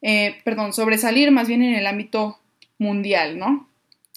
[0.01, 2.37] Eh, perdón, sobresalir más bien en el ámbito
[2.77, 3.69] mundial, ¿no?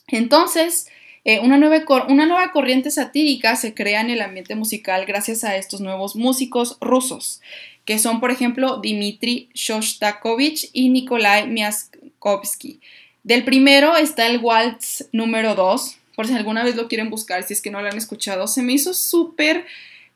[0.08, 0.88] Entonces,
[1.24, 5.56] eh, una, nueva una nueva corriente satírica se crea en el ambiente musical gracias a
[5.56, 7.40] estos nuevos músicos rusos,
[7.86, 12.80] que son, por ejemplo, Dmitri Shostakovich y Nikolai Miaskovsky.
[13.22, 17.54] Del primero está el waltz número 2, por si alguna vez lo quieren buscar, si
[17.54, 18.48] es que no lo han escuchado.
[18.48, 19.66] Se me hizo súper,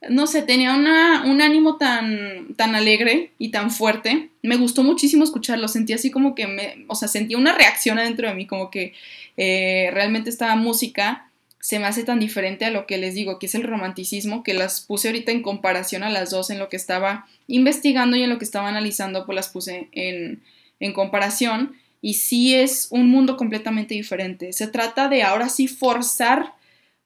[0.09, 4.30] no sé, tenía un ánimo tan, tan alegre y tan fuerte.
[4.42, 8.28] Me gustó muchísimo escucharlo, sentí así como que me, o sea, sentí una reacción adentro
[8.28, 8.94] de mí, como que
[9.37, 11.30] eh, realmente esta música
[11.61, 14.55] se me hace tan diferente a lo que les digo, que es el romanticismo, que
[14.55, 18.31] las puse ahorita en comparación a las dos en lo que estaba investigando y en
[18.31, 20.42] lo que estaba analizando, pues las puse en,
[20.81, 24.53] en comparación y sí es un mundo completamente diferente.
[24.53, 26.55] Se trata de ahora sí forzar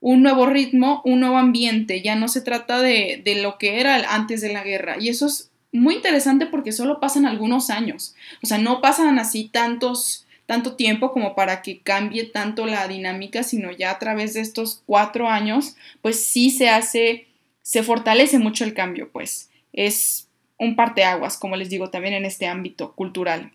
[0.05, 4.43] un nuevo ritmo, un nuevo ambiente, ya no se trata de, lo que era antes
[4.43, 4.97] de la guerra.
[5.01, 9.49] Y eso es muy interesante porque solo pasan algunos años, o sea, no pasan así
[9.51, 14.41] tantos, tanto tiempo como para que cambie tanto la dinámica, sino ya a través de
[14.41, 17.27] estos cuatro años, pues sí se hace,
[17.63, 20.29] se fortalece mucho el cambio, pues es
[20.59, 23.53] un parteaguas, como les digo, también en este ámbito cultural.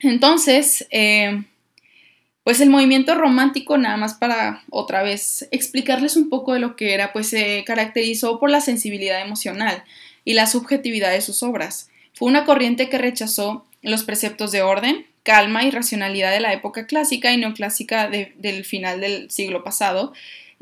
[0.00, 1.44] Entonces, eh,
[2.42, 6.92] pues el movimiento romántico, nada más para otra vez explicarles un poco de lo que
[6.92, 9.84] era, pues se caracterizó por la sensibilidad emocional
[10.24, 11.88] y la subjetividad de sus obras.
[12.12, 16.86] Fue una corriente que rechazó los preceptos de orden, calma y racionalidad de la época
[16.86, 20.12] clásica y neoclásica del final del siglo pasado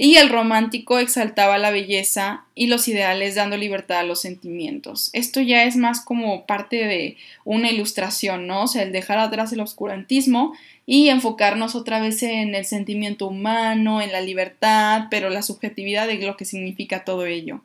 [0.02, 5.10] y el romántico exaltaba la belleza y los ideales dando libertad a los sentimientos.
[5.12, 8.64] Esto ya es más como parte de una ilustración, ¿no?
[8.64, 10.54] O sea, el dejar atrás el oscurantismo
[10.86, 16.16] y enfocarnos otra vez en el sentimiento humano, en la libertad, pero la subjetividad de
[16.16, 17.60] lo que significa todo ello.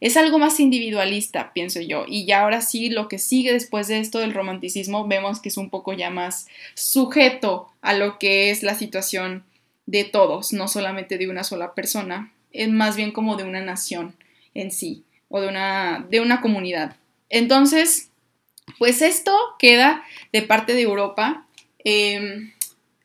[0.00, 3.98] Es algo más individualista, pienso yo, y ya ahora sí lo que sigue después de
[3.98, 8.62] esto del romanticismo vemos que es un poco ya más sujeto a lo que es
[8.62, 9.44] la situación
[9.86, 14.14] de todos, no solamente de una sola persona, es más bien como de una nación
[14.54, 16.96] en sí o de una, de una comunidad.
[17.30, 18.10] Entonces,
[18.78, 21.46] pues esto queda de parte de Europa.
[21.84, 22.52] Em,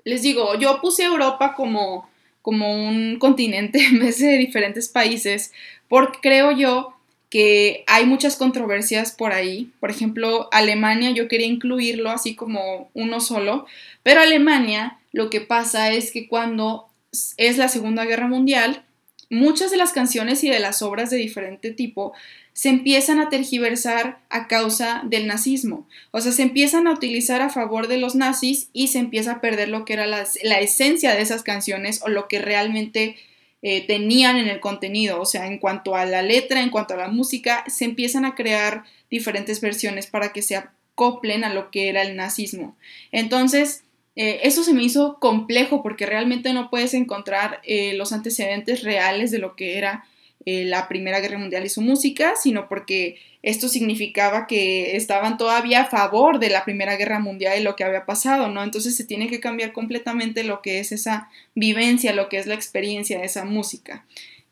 [0.04, 2.10] les digo, yo puse Europa como,
[2.42, 5.54] como un continente en vez de diferentes países,
[5.88, 6.94] porque creo yo
[7.30, 9.72] que hay muchas controversias por ahí.
[9.80, 13.66] Por ejemplo, Alemania yo quería incluirlo así como uno solo,
[14.04, 16.90] pero Alemania lo que pasa es que cuando
[17.38, 18.84] es la Segunda Guerra Mundial,
[19.30, 22.14] muchas de las canciones y de las obras de diferente tipo
[22.54, 25.88] se empiezan a tergiversar a causa del nazismo.
[26.10, 29.42] O sea, se empiezan a utilizar a favor de los nazis y se empieza a
[29.42, 30.24] perder lo que era la,
[30.60, 33.16] esencia de esas canciones o lo que realmente
[33.62, 35.22] eh, tenían en el contenido.
[35.22, 38.34] O sea, en cuanto a la letra, en cuanto a la música, se empiezan a
[38.34, 42.76] crear diferentes versiones para que se acoplen a lo que era el nazismo.
[43.12, 43.84] Entonces,
[44.20, 49.30] eh, eso se me hizo complejo porque realmente no puedes encontrar eh, los antecedentes reales
[49.30, 50.06] de lo que era
[50.48, 55.82] eh, la Primera Guerra Mundial y su música, sino porque esto significaba que estaban todavía
[55.82, 58.64] a favor de la Primera Guerra Mundial y lo que había pasado, ¿no?
[58.64, 62.56] Entonces se tiene que cambiar completamente lo que es esa vivencia, lo que es la
[62.56, 64.04] experiencia de esa música.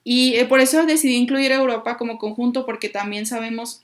[0.04, 3.82] Y por eso decidí incluir a Europa como conjunto porque también sabemos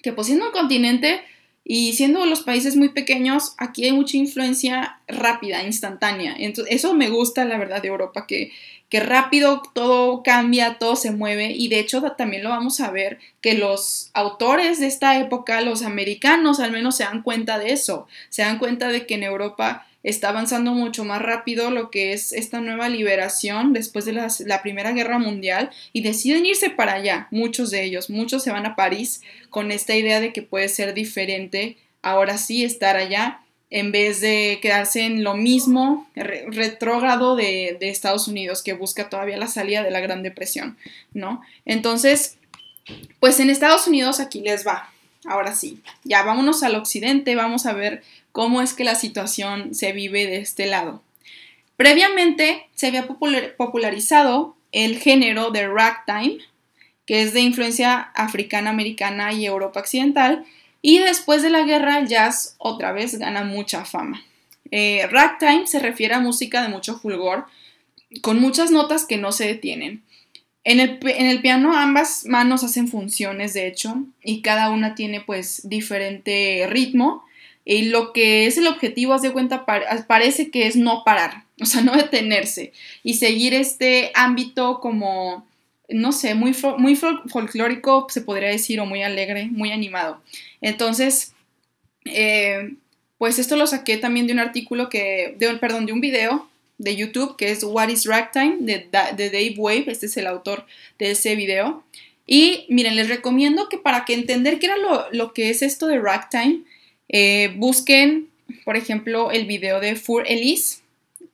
[0.00, 1.22] que pues siendo un continente
[1.70, 6.34] y siendo los países muy pequeños, aquí hay mucha influencia rápida, instantánea.
[6.38, 8.52] Entonces, eso me gusta, la verdad, de Europa, que,
[8.88, 11.52] que rápido todo cambia, todo se mueve.
[11.52, 15.82] Y de hecho, también lo vamos a ver, que los autores de esta época, los
[15.82, 18.08] americanos, al menos se dan cuenta de eso.
[18.30, 22.32] Se dan cuenta de que en Europa está avanzando mucho más rápido lo que es
[22.32, 27.70] esta nueva liberación después de la Primera Guerra Mundial y deciden irse para allá, muchos
[27.70, 31.76] de ellos, muchos se van a París con esta idea de que puede ser diferente,
[32.02, 38.26] ahora sí estar allá, en vez de quedarse en lo mismo retrógrado de, de Estados
[38.26, 40.78] Unidos que busca todavía la salida de la Gran Depresión,
[41.12, 41.42] ¿no?
[41.66, 42.38] Entonces,
[43.20, 44.90] pues en Estados Unidos aquí les va.
[45.26, 48.02] Ahora sí, ya vámonos al occidente, vamos a ver
[48.38, 51.02] cómo es que la situación se vive de este lado.
[51.76, 56.38] Previamente se había popularizado el género de ragtime,
[57.04, 60.44] que es de influencia africana, americana y Europa occidental,
[60.82, 64.22] y después de la guerra el jazz otra vez gana mucha fama.
[64.70, 67.46] Eh, ragtime se refiere a música de mucho fulgor,
[68.22, 70.04] con muchas notas que no se detienen.
[70.62, 75.22] En el, en el, piano ambas manos hacen funciones, de hecho, y cada una tiene
[75.22, 77.24] pues diferente ritmo
[77.68, 81.66] y lo que es el objetivo, haz de cuenta, parece que es no parar, o
[81.66, 82.72] sea, no detenerse
[83.04, 85.46] y seguir este ámbito como,
[85.90, 90.22] no sé, muy, muy folclórico, se podría decir, o muy alegre, muy animado.
[90.62, 91.34] Entonces,
[92.06, 92.74] eh,
[93.18, 96.96] pues esto lo saqué también de un artículo que, de, perdón, de un video de
[96.96, 100.64] YouTube que es What is Ragtime de, de Dave Wave, este es el autor
[100.98, 101.84] de ese video.
[102.26, 105.86] Y miren, les recomiendo que para que entender qué era lo, lo que es esto
[105.86, 106.62] de Ragtime,
[107.08, 108.28] eh, busquen,
[108.64, 110.80] por ejemplo, el video de Fur Elise,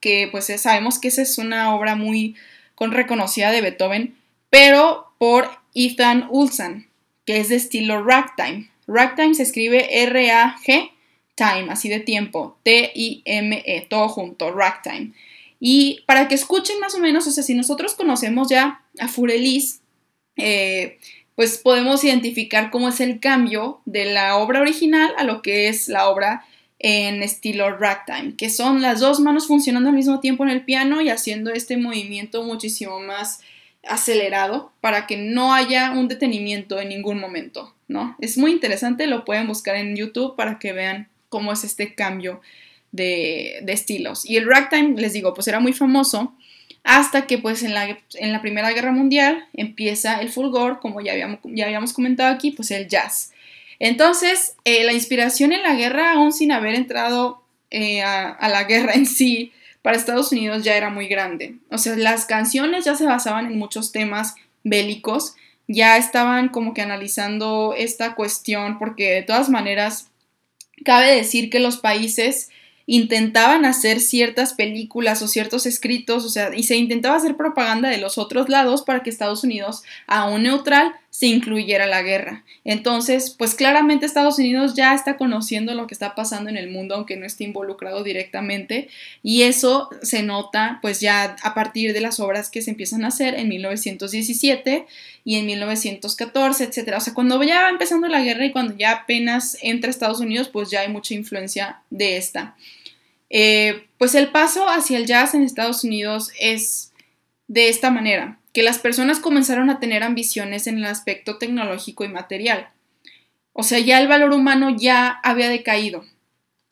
[0.00, 2.36] que pues sabemos que esa es una obra muy
[2.74, 4.16] con reconocida de Beethoven,
[4.50, 6.86] pero por Ethan Ulsan,
[7.24, 8.68] que es de estilo ragtime.
[8.86, 10.90] Ragtime se escribe R-A-G,
[11.34, 15.12] time, así de tiempo, T-I-M-E, todo junto, ragtime.
[15.58, 19.30] Y para que escuchen más o menos, o sea, si nosotros conocemos ya a Fur
[19.30, 19.78] Elise,
[20.36, 20.98] eh,
[21.34, 25.88] pues podemos identificar cómo es el cambio de la obra original a lo que es
[25.88, 26.44] la obra
[26.78, 31.00] en estilo ragtime, que son las dos manos funcionando al mismo tiempo en el piano
[31.00, 33.40] y haciendo este movimiento muchísimo más
[33.86, 38.16] acelerado para que no haya un detenimiento en ningún momento, ¿no?
[38.20, 42.40] Es muy interesante, lo pueden buscar en YouTube para que vean cómo es este cambio
[42.92, 44.24] de, de estilos.
[44.24, 46.34] Y el ragtime, les digo, pues era muy famoso
[46.84, 51.12] hasta que pues en la, en la Primera Guerra Mundial empieza el fulgor, como ya
[51.12, 53.32] habíamos, ya habíamos comentado aquí, pues el jazz.
[53.78, 58.92] Entonces, eh, la inspiración en la guerra, aún sin haber entrado eh, a, la guerra
[58.92, 61.56] en sí, para Estados Unidos ya era muy grande.
[61.70, 65.34] O sea, las canciones ya se basaban en muchos temas bélicos,
[65.66, 70.08] ya estaban como que analizando esta cuestión, porque de todas maneras,
[70.84, 72.50] cabe decir que los países
[72.86, 77.98] intentaban hacer ciertas películas o ciertos escritos, o sea, y se intentaba hacer propaganda de
[77.98, 82.42] los otros lados para que Estados Unidos, aún neutral, se incluyera la guerra.
[82.64, 86.96] Entonces, pues claramente Estados Unidos ya está conociendo lo que está pasando en el mundo,
[86.96, 88.88] aunque no esté involucrado directamente,
[89.22, 93.08] y eso se nota pues ya a partir de las obras que se empiezan a
[93.08, 94.86] hacer en 1917
[95.24, 96.98] y en 1914, etcétera.
[96.98, 100.48] O sea, cuando ya va empezando la guerra y cuando ya apenas entra Estados Unidos,
[100.48, 102.56] pues ya hay mucha influencia de esta.
[103.30, 106.92] Eh, pues el paso hacia el jazz en Estados Unidos es
[107.46, 112.08] de esta manera, que las personas comenzaron a tener ambiciones en el aspecto tecnológico y
[112.08, 112.70] material.
[113.52, 116.04] O sea, ya el valor humano ya había decaído,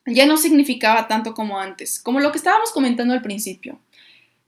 [0.06, 3.78] ya no significaba tanto como antes, como lo que estábamos comentando al principio.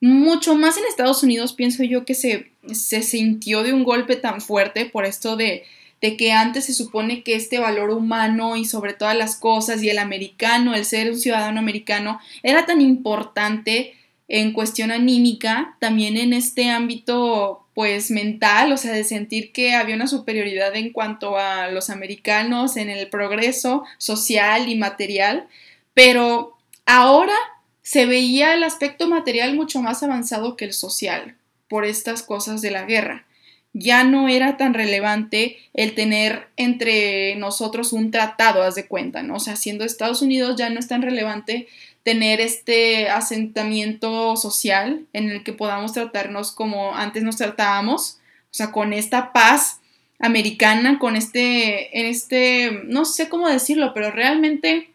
[0.00, 2.52] Mucho más en Estados Unidos pienso yo que se,
[3.02, 5.64] sintió de un golpe tan fuerte por esto de
[6.04, 9.88] de que antes se supone que este valor humano y sobre todas las cosas y
[9.88, 13.94] el americano, el ser un ciudadano americano, era tan importante
[14.28, 19.96] en cuestión anímica, también en este ámbito pues mental, o sea, de sentir que había
[19.96, 25.48] una superioridad en cuanto a los americanos en el progreso social y material,
[25.92, 26.56] pero
[26.86, 27.34] ahora
[27.82, 31.36] se veía el aspecto material mucho más avanzado que el social
[31.68, 33.26] por estas cosas de la guerra.
[33.72, 39.34] Ya no era tan relevante el tener entre nosotros un tratado, haz de cuenta, ¿no?
[39.34, 41.66] O sea, siendo Estados Unidos ya no es tan relevante
[42.04, 48.70] tener este asentamiento social en el que podamos tratarnos como antes nos tratábamos, o sea,
[48.70, 49.80] con esta paz
[50.20, 54.90] americana, con este, en este, no sé cómo decirlo, pero realmente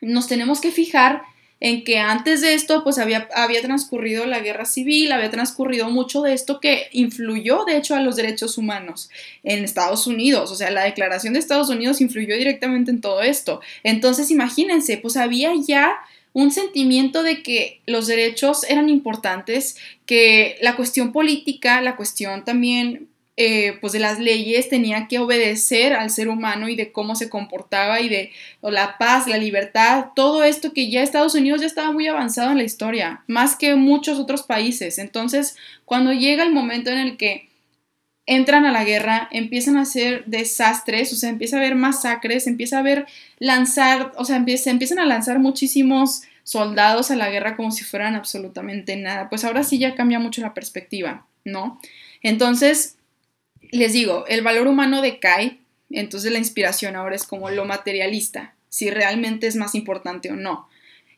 [0.00, 1.22] nos tenemos que fijar
[1.60, 6.22] en que antes de esto pues había, había transcurrido la guerra civil, había transcurrido mucho
[6.22, 9.10] de esto que influyó de hecho a los derechos humanos
[9.42, 13.60] en Estados Unidos, o sea, la declaración de Estados Unidos influyó directamente en todo esto.
[13.82, 15.98] Entonces, imagínense, pues había ya
[16.38, 19.76] un sentimiento de que los derechos eran importantes,
[20.06, 25.94] que la cuestión política, la cuestión también eh, pues de las leyes tenía que obedecer
[25.94, 28.30] al ser humano y de cómo se comportaba y de
[28.62, 32.58] la paz, la libertad, todo esto que ya Estados Unidos ya estaba muy avanzado en
[32.58, 34.98] la historia, más que muchos otros países.
[34.98, 37.47] Entonces, cuando llega el momento en el que
[38.30, 42.76] entran a la guerra, empiezan a hacer desastres, o sea, empieza a haber masacres, empieza
[42.76, 43.06] a haber
[43.38, 48.14] lanzar, o sea, se empiezan a lanzar muchísimos soldados a la guerra como si fueran
[48.16, 49.30] absolutamente nada.
[49.30, 51.80] Pues ahora sí ya cambia mucho la perspectiva, ¿no?
[52.22, 52.96] Entonces,
[53.70, 55.56] les digo, el valor humano decae,
[55.88, 60.68] entonces la inspiración ahora es como lo materialista, si realmente es más importante o no.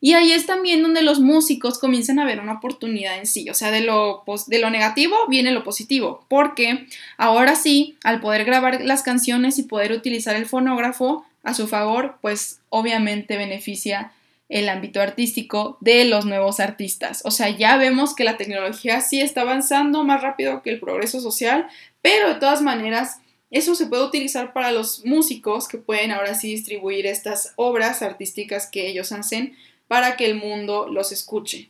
[0.00, 3.54] Y ahí es también donde los músicos comienzan a ver una oportunidad en sí, o
[3.54, 6.86] sea, de lo, de lo negativo viene lo positivo, porque
[7.18, 12.16] ahora sí, al poder grabar las canciones y poder utilizar el fonógrafo a su favor,
[12.22, 14.12] pues obviamente beneficia
[14.48, 17.22] el ámbito artístico de los nuevos artistas.
[17.24, 21.20] O sea, ya vemos que la tecnología sí está avanzando más rápido que el progreso
[21.20, 21.68] social,
[22.02, 23.20] pero de todas maneras,
[23.50, 28.68] eso se puede utilizar para los músicos que pueden ahora sí distribuir estas obras artísticas
[28.68, 29.56] que ellos hacen
[29.90, 31.68] para que el mundo los escuche.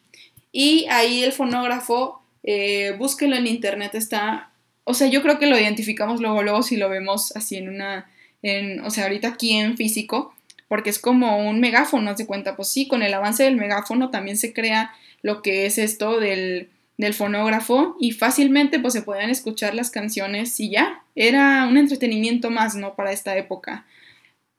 [0.53, 4.51] Y ahí el fonógrafo, eh, búsquelo en internet, está,
[4.85, 8.11] o sea, yo creo que lo identificamos luego, luego si lo vemos así en una,
[8.43, 10.35] en, o sea, ahorita aquí en físico,
[10.68, 12.57] porque es como un megáfono, ¿se cuenta?
[12.57, 14.93] Pues sí, con el avance del megáfono también se crea
[15.23, 16.68] lo que es esto del,
[16.99, 22.51] del fonógrafo y fácilmente pues se podían escuchar las canciones y ya, era un entretenimiento
[22.51, 22.97] más, ¿no?
[22.97, 23.87] Para esta época.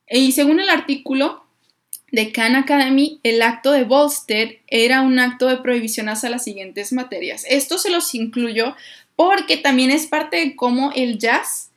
[0.09, 1.45] Y según el artículo
[2.11, 6.91] de Khan Academy, el acto de Volstead era un acto de prohibición hacia las siguientes
[6.91, 7.45] materias.
[7.49, 8.75] Esto se los incluyo
[9.15, 11.71] porque también es parte de cómo el jazz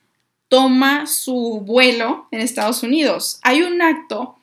[0.49, 3.39] toma su vuelo en Estados Unidos.
[3.43, 4.37] Hay un acto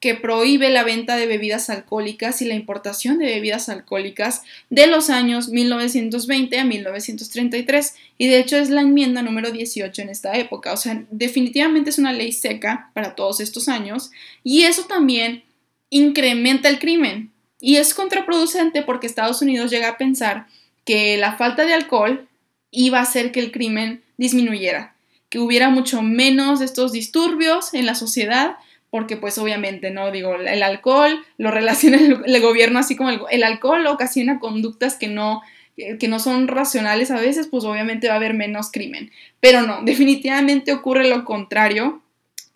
[0.00, 5.10] que prohíbe la venta de bebidas alcohólicas y la importación de bebidas alcohólicas de los
[5.10, 10.72] años 1920 a 1933 y de hecho es la enmienda número 18 en esta época,
[10.72, 14.10] o sea, definitivamente es una ley seca para todos estos años.
[14.44, 15.44] Y eso también
[15.90, 17.32] incrementa el crimen.
[17.60, 20.46] Y es contraproducente porque Estados Unidos llega a pensar
[20.84, 22.28] que la falta de alcohol
[22.70, 24.94] iba a hacer que el crimen disminuyera,
[25.28, 28.56] que hubiera mucho menos de estos disturbios en la sociedad
[28.90, 30.10] porque pues obviamente, ¿no?
[30.10, 35.42] Digo, el alcohol lo relaciona el, gobierno así como el, alcohol ocasiona conductas que no,
[35.76, 39.10] que no son racionales a veces, pues obviamente va a haber menos crimen.
[39.40, 42.02] Pero no, definitivamente ocurre lo contrario.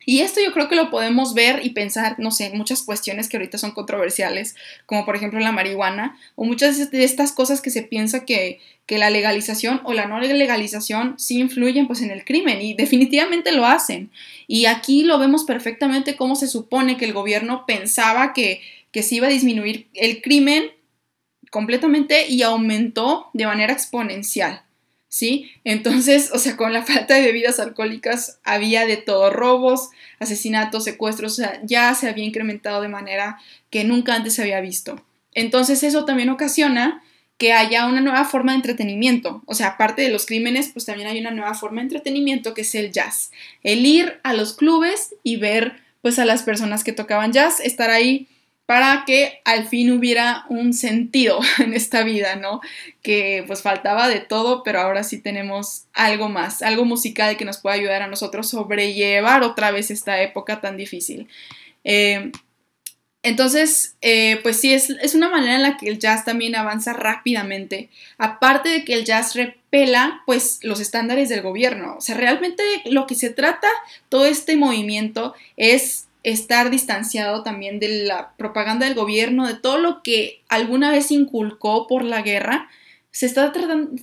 [0.04, 3.28] Y esto yo creo que lo podemos ver y pensar, no sé, en muchas cuestiones
[3.28, 7.70] que ahorita son controversiales, como por ejemplo la marihuana, o muchas de estas cosas que
[7.70, 12.24] se piensa que, que la legalización o la no legalización sí influyen pues en el
[12.24, 14.10] crimen y definitivamente lo hacen.
[14.46, 19.16] Y aquí lo vemos perfectamente cómo se supone que el gobierno pensaba que, que se
[19.16, 20.72] iba a disminuir el crimen
[21.50, 24.62] completamente y aumentó de manera exponencial.
[25.12, 25.52] ¿Sí?
[25.64, 31.32] Entonces, o sea, con la falta de bebidas alcohólicas había de todo, robos, asesinatos, secuestros,
[31.32, 33.38] o sea, ya se había incrementado de manera
[33.68, 35.04] que nunca antes se había visto.
[35.34, 37.02] Entonces, eso también ocasiona
[37.36, 39.42] que haya una nueva forma de entretenimiento.
[39.44, 42.62] O sea, aparte de los crímenes, pues también hay una nueva forma de entretenimiento que
[42.62, 43.32] es el jazz.
[43.62, 47.90] El ir a los clubes y ver pues a las personas que tocaban jazz, estar
[47.90, 48.28] ahí
[48.66, 52.60] para que al fin hubiera un sentido en esta vida, ¿no?
[53.02, 57.58] Que pues faltaba de todo, pero ahora sí tenemos algo más, algo musical que nos
[57.58, 61.28] pueda ayudar a nosotros sobrellevar otra vez esta época tan difícil.
[61.84, 62.30] Eh,
[63.24, 66.92] entonces, eh, pues sí, es, es, una manera en la que el jazz también avanza
[66.92, 67.88] rápidamente.
[68.18, 71.96] Aparte de que el jazz repela, pues, los estándares del gobierno.
[71.98, 73.68] O sea, realmente lo que se trata,
[74.08, 80.02] todo este movimiento, es estar distanciado también de la propaganda del gobierno, de todo lo
[80.02, 82.68] que alguna vez inculcó por la guerra,
[83.10, 83.52] se está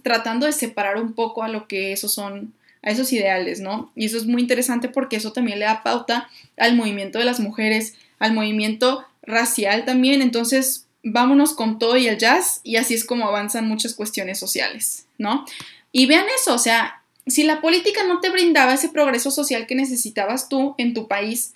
[0.03, 2.53] tratando de separar un poco a lo que esos son,
[2.83, 3.91] a esos ideales, ¿no?
[3.95, 7.39] Y eso es muy interesante porque eso también le da pauta al movimiento de las
[7.39, 13.05] mujeres, al movimiento racial también, entonces vámonos con todo y el jazz y así es
[13.05, 15.45] como avanzan muchas cuestiones sociales, ¿no?
[15.91, 19.75] Y vean eso, o sea, si la política no te brindaba ese progreso social que
[19.75, 21.53] necesitabas tú en tu país,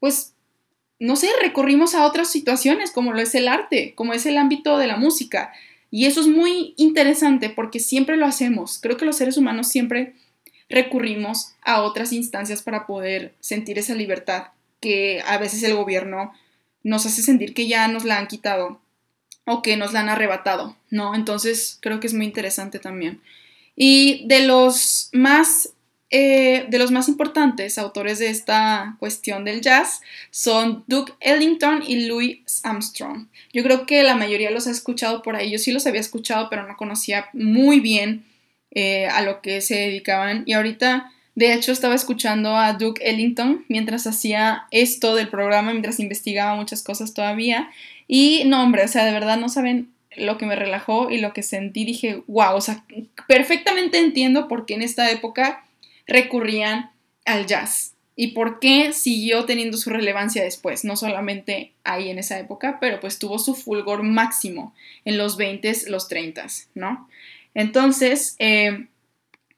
[0.00, 0.34] pues,
[0.98, 4.78] no sé, recurrimos a otras situaciones como lo es el arte, como es el ámbito
[4.78, 5.52] de la música.
[5.90, 8.78] Y eso es muy interesante porque siempre lo hacemos.
[8.80, 10.14] Creo que los seres humanos siempre
[10.68, 14.48] recurrimos a otras instancias para poder sentir esa libertad
[14.80, 16.32] que a veces el gobierno
[16.82, 18.80] nos hace sentir que ya nos la han quitado
[19.46, 21.14] o que nos la han arrebatado, ¿no?
[21.14, 23.20] Entonces creo que es muy interesante también.
[23.76, 25.73] Y de los más,
[26.16, 30.00] eh, de los más importantes autores de esta cuestión del jazz
[30.30, 33.26] son Duke Ellington y Louis Armstrong.
[33.52, 35.50] Yo creo que la mayoría los ha escuchado por ahí.
[35.50, 38.24] Yo sí los había escuchado, pero no conocía muy bien
[38.70, 40.44] eh, a lo que se dedicaban.
[40.46, 45.98] Y ahorita, de hecho, estaba escuchando a Duke Ellington mientras hacía esto del programa, mientras
[45.98, 47.70] investigaba muchas cosas todavía.
[48.06, 51.32] Y no, hombre, o sea, de verdad no saben lo que me relajó y lo
[51.32, 51.84] que sentí.
[51.84, 52.84] Dije, wow, o sea,
[53.26, 55.64] perfectamente entiendo por qué en esta época
[56.06, 56.90] recurrían
[57.24, 62.38] al jazz y por qué siguió teniendo su relevancia después, no solamente ahí en esa
[62.38, 64.74] época, pero pues tuvo su fulgor máximo
[65.04, 67.08] en los 20s, los 30s, ¿no?
[67.54, 68.86] Entonces, eh,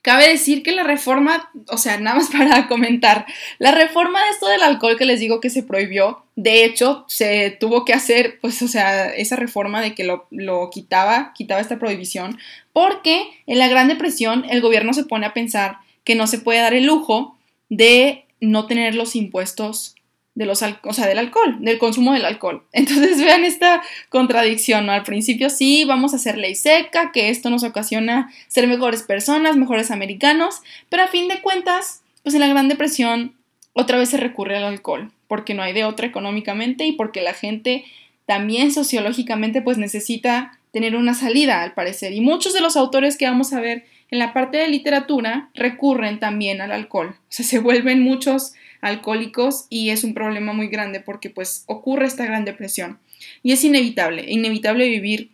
[0.06, 3.26] Cabe decir que la reforma, o sea, nada más para comentar,
[3.58, 7.50] la reforma de esto del alcohol que les digo que se prohibió, de hecho, se
[7.58, 11.80] tuvo que hacer, pues, o sea, esa reforma de que lo, lo quitaba, quitaba esta
[11.80, 12.38] prohibición,
[12.72, 16.60] porque en la Gran Depresión el gobierno se pone a pensar que no se puede
[16.60, 17.36] dar el lujo
[17.68, 19.96] de no tener los impuestos
[20.36, 22.62] de los, o sea, del alcohol, del consumo del alcohol.
[22.72, 24.92] Entonces vean esta contradicción, ¿no?
[24.92, 29.56] Al principio sí, vamos a hacer ley seca, que esto nos ocasiona ser mejores personas,
[29.56, 33.34] mejores americanos, pero a fin de cuentas, pues en la Gran Depresión
[33.72, 37.34] otra vez se recurre al alcohol, porque no hay de otra económicamente y porque la
[37.34, 37.84] gente
[38.26, 42.12] también sociológicamente pues necesita tener una salida, al parecer.
[42.12, 46.20] Y muchos de los autores que vamos a ver en la parte de literatura recurren
[46.20, 47.16] también al alcohol.
[47.18, 52.06] O sea, se vuelven muchos alcohólicos y es un problema muy grande porque pues ocurre
[52.06, 52.98] esta gran depresión.
[53.42, 55.30] Y es inevitable, inevitable vivir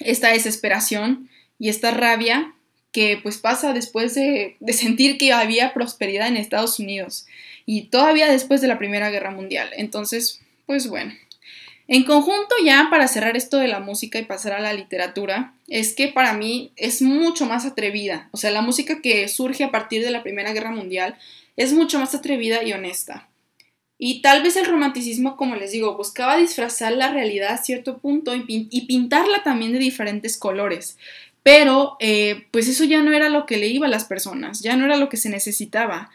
[0.00, 1.28] esta desesperación
[1.58, 2.54] y esta rabia
[2.92, 7.26] que pues pasa después de, de, sentir que había prosperidad en Estados Unidos
[7.66, 9.68] y todavía después de la Primera Guerra Mundial.
[9.76, 11.12] Entonces, pues bueno.
[11.88, 15.94] En conjunto ya para cerrar esto de la música y pasar a la literatura, es
[15.94, 18.28] que para mí es mucho más atrevida.
[18.32, 21.16] O sea, la música que surge a partir de la Primera Guerra Mundial
[21.56, 23.28] es mucho más atrevida y honesta.
[23.98, 28.34] Y tal vez el romanticismo, como les digo, buscaba disfrazar la realidad a cierto punto
[28.34, 30.98] y, pintarla también de diferentes colores.
[31.42, 34.76] Pero eh, pues eso ya no era lo que le iba a las personas, ya
[34.76, 36.10] no era lo que se necesitaba.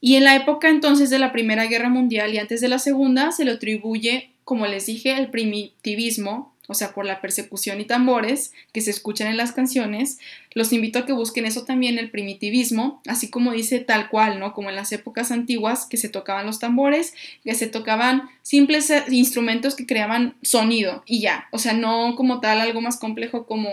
[0.00, 3.32] Y en la época entonces de la Primera Guerra Mundial y antes de la Segunda
[3.32, 8.52] se le atribuye, como les dije, el primitivismo o sea, por la persecución y tambores
[8.72, 10.18] que se escuchan en las canciones,
[10.54, 14.54] los invito a que busquen eso también, el primitivismo, así como dice tal cual, ¿no?
[14.54, 17.14] Como en las épocas antiguas que se tocaban los tambores,
[17.44, 22.40] que se tocaban simples eh, instrumentos que creaban sonido y ya, o sea, no como
[22.40, 23.70] tal algo más complejo como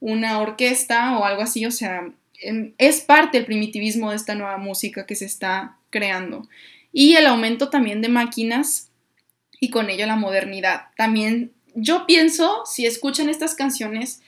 [0.00, 2.08] una orquesta o algo así, o sea,
[2.78, 6.48] es parte del primitivismo de esta nueva música que se está creando.
[6.92, 8.87] Y el aumento también de máquinas
[9.60, 10.86] y con ello la modernidad.
[10.96, 14.20] También yo pienso, si escuchan estas canciones,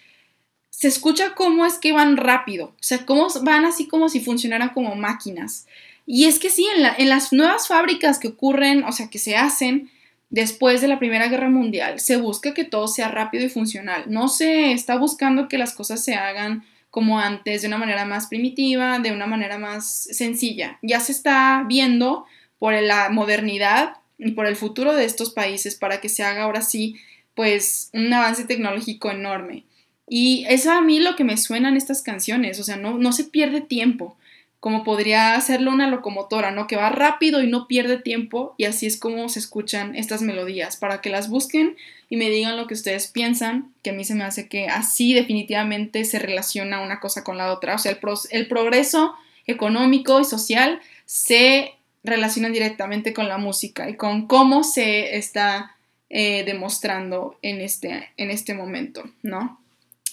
[0.70, 4.70] se escucha cómo es que van rápido, o sea, cómo van así como si funcionaran
[4.70, 5.66] como máquinas.
[6.07, 9.91] Y es que sí, en, las nuevas fábricas que ocurren, o sea, que se hacen
[10.31, 14.05] después de la Primera Guerra Mundial, se busca que todo sea rápido y funcional.
[14.09, 18.26] No se está buscando que las cosas se hagan como antes, de una manera más
[18.26, 20.78] primitiva, de una manera más sencilla.
[20.83, 22.26] Ya se está viendo
[22.59, 26.62] por la modernidad y por el futuro de estos países para que se haga ahora
[26.62, 26.97] sí
[27.35, 29.64] pues un avance tecnológico enorme.
[30.09, 33.25] Y eso a mí lo que me suenan estas canciones, o sea, no, no se
[33.25, 34.16] pierde tiempo,
[34.59, 36.66] como podría hacerlo una locomotora, ¿no?
[36.66, 40.77] Que va rápido y no pierde tiempo y así es como se escuchan estas melodías,
[40.77, 41.77] para que las busquen
[42.11, 45.14] y me digan lo que ustedes piensan, que a mí se me hace que así
[45.14, 47.99] definitivamente se relaciona una cosa con la otra, o sea, el,
[48.33, 49.14] el progreso
[49.47, 55.76] económico y social se relacionan directamente con la música y con cómo se está
[56.09, 59.61] eh, demostrando en este, en este momento, ¿no?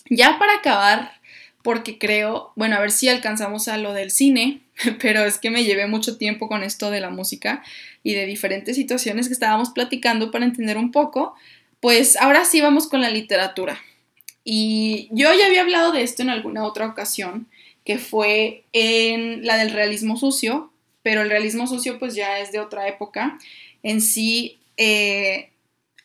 [0.09, 1.11] Ya para acabar,
[1.63, 4.61] porque creo, bueno, a ver si alcanzamos a lo del cine,
[5.01, 7.63] pero es que me llevé mucho tiempo con esto de la música
[8.03, 11.35] y de diferentes situaciones que estábamos platicando para entender un poco,
[11.79, 13.79] pues ahora sí vamos con la literatura.
[14.43, 17.47] Y yo ya había hablado de esto en alguna otra ocasión,
[17.83, 20.71] que fue en la del realismo sucio,
[21.08, 23.39] pero el realismo sucio pues ya es de otra época.
[23.82, 25.51] En sí, eh,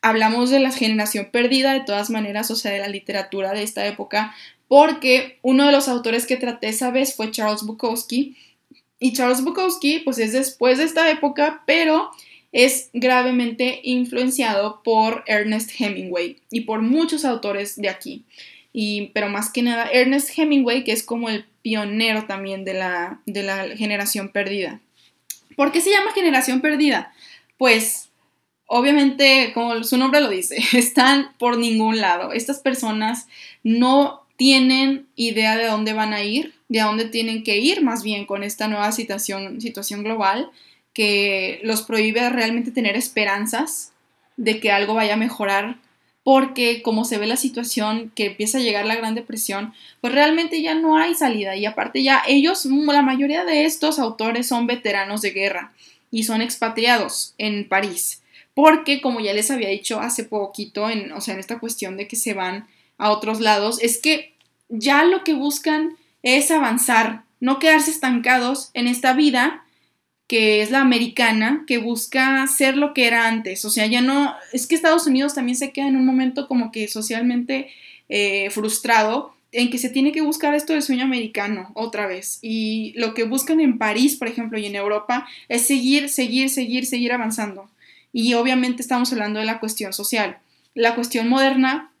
[0.01, 3.85] hablamos de la generación perdida de todas maneras, o sea, de la literatura de esta
[3.85, 4.33] época,
[4.69, 8.37] porque uno de los autores que traté esa vez fue Charles Bukowski.
[8.97, 12.09] Y Charles Bukowski, pues es después de esta época, pero
[12.53, 18.23] es gravemente influenciado por Ernest Hemingway y por muchos autores de aquí.
[18.71, 23.19] Y, pero más que nada, Ernest Hemingway, que es como el pionero también de la,
[23.25, 24.79] de la generación perdida.
[25.55, 27.13] ¿Por qué se llama generación perdida?
[27.57, 28.09] Pues
[28.65, 32.31] obviamente, como su nombre lo dice, están por ningún lado.
[32.31, 33.27] Estas personas
[33.63, 38.03] no tienen idea de dónde van a ir, de a dónde tienen que ir más
[38.03, 40.49] bien con esta nueva situación, situación global
[40.93, 43.93] que los prohíbe realmente tener esperanzas
[44.37, 45.77] de que algo vaya a mejorar
[46.23, 50.61] porque como se ve la situación que empieza a llegar la Gran Depresión, pues realmente
[50.61, 51.55] ya no hay salida.
[51.55, 55.73] Y aparte ya ellos, la mayoría de estos autores son veteranos de guerra
[56.11, 58.21] y son expatriados en París,
[58.53, 62.07] porque como ya les había dicho hace poquito, en, o sea, en esta cuestión de
[62.07, 62.67] que se van
[62.97, 64.33] a otros lados, es que
[64.69, 69.65] ya lo que buscan es avanzar, no quedarse estancados en esta vida
[70.33, 73.65] que es la americana, que busca ser lo que era antes.
[73.65, 76.71] O sea, ya no, es que Estados Unidos también se queda en un momento como
[76.71, 77.69] que socialmente
[78.09, 82.39] eh, frustrado en que se tiene que buscar esto del sueño americano otra vez.
[82.41, 86.87] Y lo que buscan en París, por ejemplo, y en Europa, es seguir, seguir, seguir,
[86.87, 87.69] seguir avanzando.
[88.11, 90.39] Y obviamente estamos hablando de la cuestión social.
[90.73, 91.91] La cuestión moderna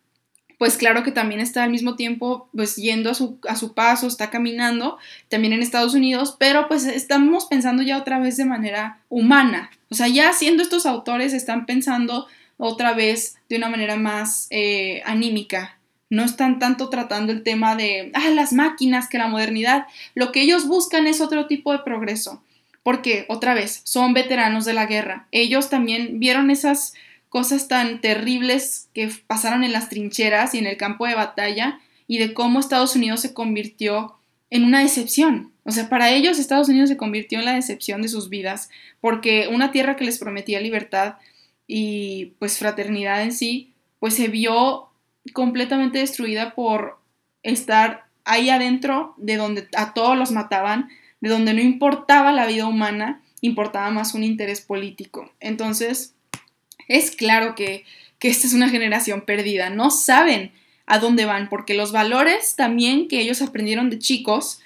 [0.63, 4.07] pues claro que también está al mismo tiempo pues yendo a su, a su paso,
[4.07, 4.97] está caminando
[5.27, 9.71] también en Estados Unidos, pero pues estamos pensando ya otra vez de manera humana.
[9.89, 15.01] O sea, ya siendo estos autores están pensando otra vez de una manera más eh,
[15.05, 15.79] anímica.
[16.09, 19.87] No están tanto tratando el tema de, ah, las máquinas, que la modernidad.
[20.15, 22.41] Lo que ellos buscan es otro tipo de progreso.
[22.83, 25.27] Porque, otra vez, son veteranos de la guerra.
[25.33, 26.93] Ellos también vieron esas
[27.33, 32.19] cosas tan terribles que pasaron en las trincheras y en el campo de batalla y
[32.19, 34.19] de cómo Estados Unidos se convirtió
[34.51, 35.51] en una decepción.
[35.63, 38.69] O sea, para ellos Estados Unidos se convirtió en la decepción de sus vidas,
[39.01, 41.15] porque una tierra que les prometía libertad
[41.65, 44.89] y pues fraternidad en sí, pues se vio
[45.33, 46.99] completamente destruida por
[47.41, 50.87] estar ahí adentro de donde a todos los mataban,
[51.19, 55.31] de donde no importaba la vida humana, importaba más un interés político.
[55.39, 56.13] Entonces,
[56.87, 57.85] es claro que,
[58.19, 60.53] esta es una generación perdida, no saben
[60.85, 64.61] a dónde van, porque los valores también que ellos aprendieron de chicos,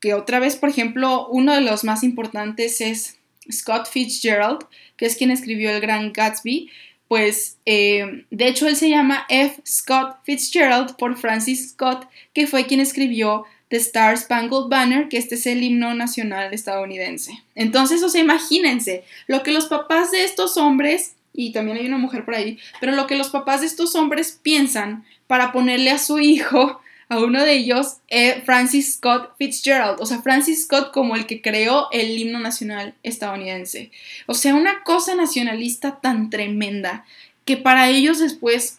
[0.00, 3.16] que otra vez, por ejemplo, uno de los más importantes es
[3.50, 4.66] Scott Fitzgerald,
[4.98, 6.70] que es quien escribió El Gran Gatsby,
[7.08, 9.60] pues eh, de hecho él se llama F.
[9.66, 15.36] Scott Fitzgerald por Francis Scott, que fue quien escribió The Star Spangled Banner, que este
[15.36, 17.32] es el himno nacional estadounidense.
[17.54, 21.98] Entonces, o sea, imagínense lo que los papás de estos hombres y también hay una
[21.98, 25.98] mujer por ahí, pero lo que los papás de estos hombres piensan para ponerle a
[25.98, 31.16] su hijo, a uno de ellos, eh, Francis Scott Fitzgerald, o sea, Francis Scott como
[31.16, 33.90] el que creó el himno nacional estadounidense.
[34.26, 37.04] O sea, una cosa nacionalista tan tremenda
[37.44, 38.78] que para ellos después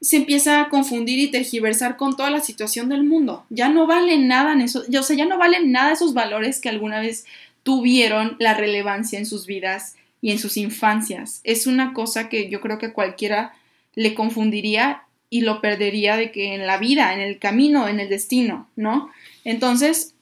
[0.00, 3.44] se empieza a confundir y tergiversar con toda la situación del mundo.
[3.50, 6.68] Ya no valen nada en eso, o sea, ya no valen nada esos valores que
[6.68, 7.24] alguna vez
[7.62, 11.40] tuvieron la relevancia en sus vidas y en sus infancias.
[11.44, 13.54] Es una cosa que yo creo que cualquiera
[13.94, 18.08] le confundiría y lo perdería de que en la vida, en el camino, en el
[18.08, 19.10] destino, ¿no?
[19.44, 20.14] Entonces,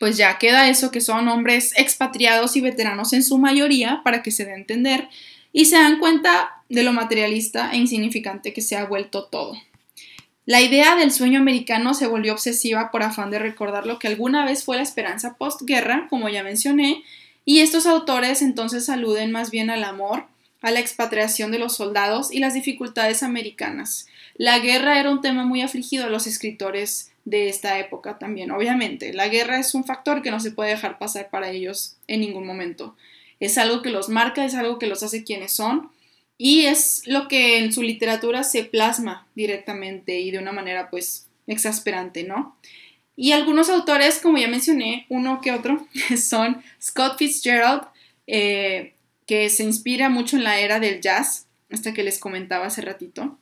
[0.00, 4.32] pues ya queda eso que son hombres expatriados y veteranos en su mayoría para que
[4.32, 5.08] se dé a entender
[5.52, 9.56] y se dan cuenta de lo materialista e insignificante que se ha vuelto todo.
[10.46, 14.44] La idea del sueño americano se volvió obsesiva por afán de recordar lo que alguna
[14.44, 17.02] vez fue la esperanza postguerra, como ya mencioné,
[17.44, 20.26] y estos autores entonces aluden más bien al amor,
[20.62, 24.06] a la expatriación de los soldados y las dificultades americanas.
[24.36, 29.12] La guerra era un tema muy afligido a los escritores de esta época también, obviamente.
[29.12, 32.46] La guerra es un factor que no se puede dejar pasar para ellos en ningún
[32.46, 32.96] momento.
[33.40, 35.90] Es algo que los marca, es algo que los hace quienes son
[36.38, 41.26] y es lo que en su literatura se plasma directamente y de una manera pues
[41.46, 42.56] exasperante, ¿no?
[43.16, 45.86] Y algunos autores, como ya mencioné, uno que otro,
[46.16, 47.82] son Scott Fitzgerald,
[48.26, 48.94] eh,
[49.26, 53.38] que se inspira mucho en la era del jazz, esta que les comentaba hace ratito.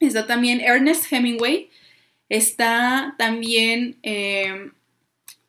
[0.00, 1.70] Está también Ernest Hemingway.
[2.28, 4.70] Está también, eh,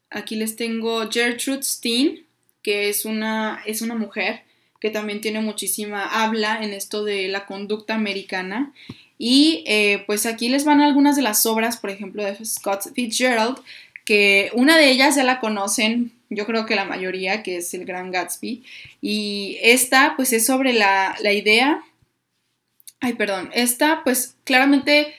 [0.10, 2.26] aquí les tengo Gertrude Stein,
[2.64, 4.44] que es una, es una mujer
[4.80, 8.74] que también tiene muchísima habla en esto de la conducta americana.
[9.22, 13.58] Y eh, pues aquí les van algunas de las obras, por ejemplo, de Scott Fitzgerald,
[14.06, 17.86] que una de ellas ya la conocen, yo creo que la mayoría, que es el
[17.86, 18.64] Gran Gatsby.
[19.02, 21.84] Y esta pues es sobre la, la idea,
[23.02, 25.14] ay perdón, esta pues claramente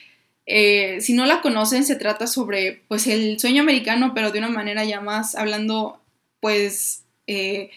[0.46, 4.48] eh, si no la conocen, se trata sobre pues el sueño americano, pero de una
[4.48, 6.00] manera ya más hablando
[6.40, 7.70] pues eh,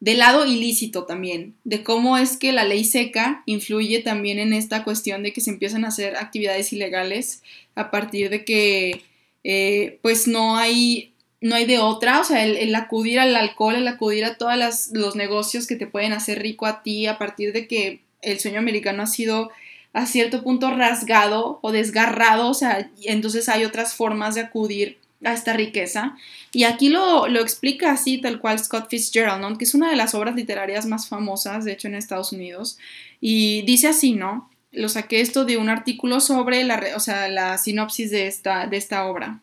[0.00, 4.84] del lado ilícito también, de cómo es que la ley seca influye también en esta
[4.84, 7.42] cuestión de que se empiezan a hacer actividades ilegales
[7.74, 9.02] a partir de que
[9.44, 13.86] eh, pues no hay no hay de otra, o sea, el, acudir al alcohol, el
[13.86, 17.68] acudir a todos los negocios que te pueden hacer rico a ti a partir de
[17.68, 19.50] que el sueño americano ha sido
[19.92, 25.32] a cierto punto rasgado o desgarrado, o sea, entonces hay otras formas de acudir a
[25.32, 26.16] esta riqueza.
[26.52, 29.56] Y aquí lo, lo explica así, tal cual Scott Fitzgerald, ¿no?
[29.58, 32.78] que es una de las obras literarias más famosas, de hecho, en Estados Unidos.
[33.20, 34.50] Y dice así, ¿no?
[34.72, 38.76] Lo saqué esto de un artículo sobre la, o sea, la sinopsis de esta, de
[38.76, 39.40] esta obra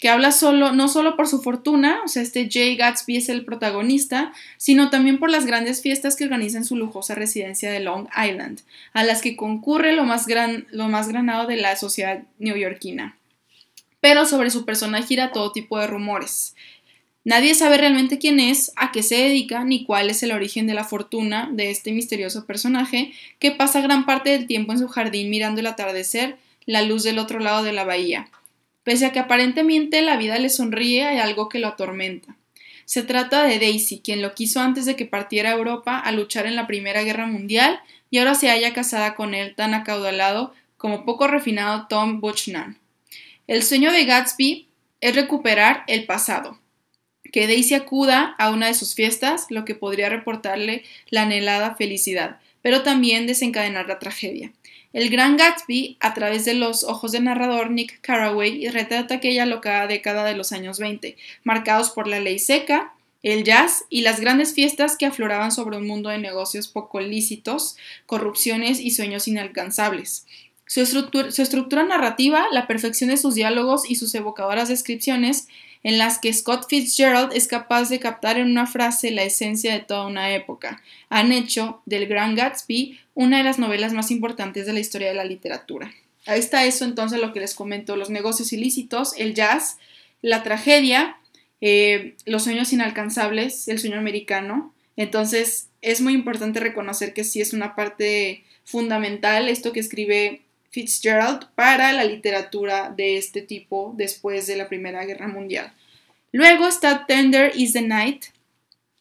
[0.00, 3.44] que habla solo, no solo por su fortuna, o sea, este Jay Gatsby es el
[3.44, 8.08] protagonista, sino también por las grandes fiestas que organiza en su lujosa residencia de Long
[8.16, 8.62] Island,
[8.94, 13.19] a las que concurre lo más, gran, lo más granado de la sociedad neoyorquina.
[14.00, 16.54] Pero sobre su persona gira todo tipo de rumores.
[17.22, 20.74] Nadie sabe realmente quién es, a qué se dedica, ni cuál es el origen de
[20.74, 25.28] la fortuna de este misterioso personaje que pasa gran parte del tiempo en su jardín
[25.28, 28.28] mirando el atardecer, la luz del otro lado de la bahía
[28.82, 32.36] Pese a que aparentemente la vida le sonríe, hay algo que lo atormenta.
[32.86, 36.46] Se trata de Daisy, quien lo quiso antes de que partiera a Europa a luchar
[36.46, 37.80] en la Primera Guerra Mundial
[38.10, 42.79] y ahora se halla casada con él tan acaudalado como poco refinado Tom Buchanan.
[43.50, 44.68] El sueño de Gatsby
[45.00, 46.60] es recuperar el pasado,
[47.32, 52.38] que Daisy acuda a una de sus fiestas, lo que podría reportarle la anhelada felicidad,
[52.62, 54.52] pero también desencadenar la tragedia.
[54.92, 59.88] El Gran Gatsby, a través de los ojos del narrador Nick Carraway, retrata aquella locada
[59.88, 62.94] década de los años 20, marcados por la ley seca,
[63.24, 67.76] el jazz y las grandes fiestas que afloraban sobre un mundo de negocios poco lícitos,
[68.06, 70.24] corrupciones y sueños inalcanzables.
[70.70, 75.48] Su estructura, narrativa, la perfección de sus diálogos y sus evocadoras descripciones
[75.82, 79.80] en las que Scott Fitzgerald es capaz de captar en una frase la esencia de
[79.80, 84.72] toda una época, han hecho del Gran Gatsby una de las novelas más importantes de
[84.72, 85.92] la historia de la literatura.
[86.24, 89.78] Ahí está eso entonces lo que les comento, los negocios ilícitos, el jazz,
[90.22, 91.16] la tragedia,
[91.60, 94.72] eh, los sueños inalcanzables, el sueño americano.
[94.96, 101.48] Entonces es muy importante reconocer que sí es una parte fundamental esto que escribe Fitzgerald
[101.54, 105.72] para la literatura de este tipo después de la Primera Guerra Mundial.
[106.32, 108.26] Luego está Tender is the Night,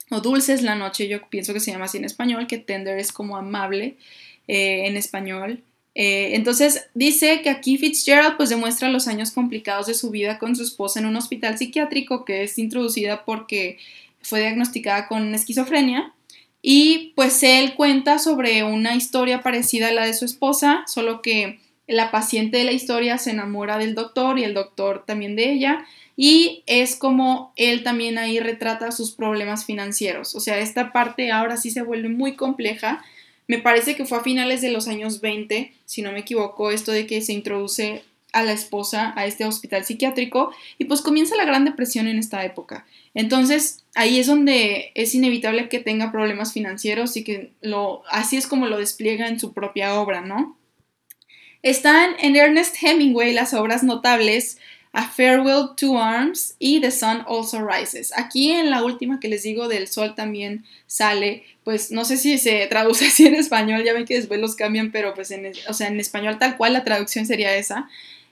[0.10, 2.98] o Dulce es la Noche, yo pienso que se llama así en español, que Tender
[2.98, 3.98] es como amable
[4.48, 5.62] eh, en español.
[5.94, 10.56] Eh, entonces dice que aquí Fitzgerald pues demuestra los años complicados de su vida con
[10.56, 13.78] su esposa en un hospital psiquiátrico que es introducida porque
[14.22, 16.14] fue diagnosticada con esquizofrenia
[16.62, 21.60] y pues él cuenta sobre una historia parecida a la de su esposa, solo que
[21.88, 25.86] la paciente de la historia se enamora del doctor y el doctor también de ella.
[26.16, 30.36] Y es como él también ahí retrata sus problemas financieros.
[30.36, 33.04] O sea, esta parte ahora sí se vuelve muy compleja.
[33.48, 36.92] Me parece que fue a finales de los años 20, si no me equivoco, esto
[36.92, 41.46] de que se introduce a la esposa a este hospital psiquiátrico y pues comienza la
[41.46, 42.86] Gran Depresión en esta época.
[43.14, 48.48] Entonces, ahí es donde es inevitable que tenga problemas financieros y que lo así es
[48.48, 50.58] como lo despliega en su propia obra, ¿no?
[51.62, 54.58] Están en Ernest Hemingway las obras notables
[54.94, 58.14] A Farewell to Arms y The Sun Also Rises.
[58.16, 62.38] Aquí en la última que les digo del sol también sale, pues no sé si
[62.38, 65.74] se traduce así en español, ya ven que después los cambian, pero pues en, o
[65.74, 67.90] sea, en español tal cual la traducción sería esa.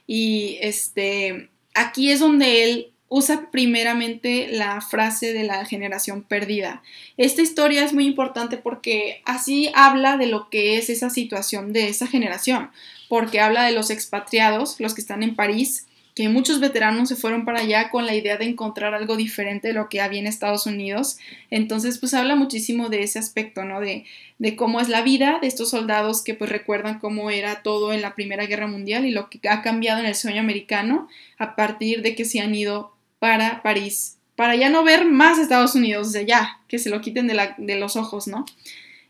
[0.08, 6.82] Y este, aquí es donde él usa primeramente la frase de la generación perdida.
[7.16, 11.88] Esta historia es muy importante porque así habla de lo que es esa situación de
[11.88, 12.70] esa generación,
[13.08, 15.87] porque habla de los expatriados, los que están en París,
[16.18, 19.74] que muchos veteranos se fueron para allá con la idea de encontrar algo diferente de
[19.74, 21.16] lo que había en Estados Unidos.
[21.48, 23.80] Entonces, pues habla muchísimo de ese aspecto, ¿no?
[23.80, 24.04] De,
[24.40, 28.02] de cómo es la vida de estos soldados que pues recuerdan cómo era todo en
[28.02, 31.06] la Primera Guerra Mundial y lo que ha cambiado en el sueño americano
[31.38, 35.76] a partir de que se han ido para París, para ya no ver más Estados
[35.76, 38.44] Unidos, de ya, que se lo quiten de, la, de los ojos, ¿no?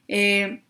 [0.09, 0.61] Eh,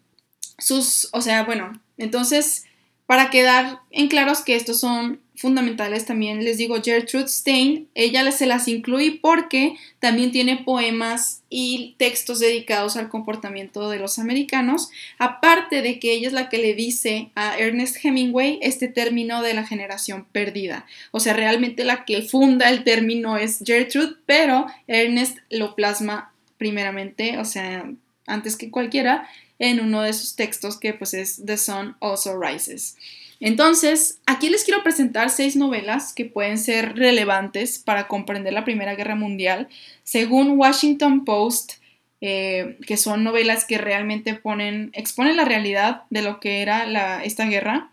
[0.56, 2.64] sus, o sea, bueno, entonces
[3.06, 8.46] para quedar en claros que estos son fundamentales también, les digo, Gertrude Stein, ella se
[8.46, 15.80] las incluye porque también tiene poemas y textos dedicados al comportamiento de los americanos, aparte
[15.80, 19.66] de que ella es la que le dice a Ernest Hemingway este término de la
[19.66, 20.86] generación perdida.
[21.12, 27.38] O sea, realmente la que funda el término es Gertrude, pero Ernest lo plasma primeramente,
[27.38, 27.90] o sea,
[28.26, 29.28] antes que cualquiera,
[29.58, 32.96] en uno de sus textos que pues es The Sun Also Rises.
[33.40, 38.94] Entonces, aquí les quiero presentar seis novelas que pueden ser relevantes para comprender la Primera
[38.94, 39.68] Guerra Mundial,
[40.02, 41.74] según Washington Post,
[42.20, 47.46] eh, que son novelas que realmente ponen, exponen la realidad de lo que era esta
[47.46, 47.90] guerra.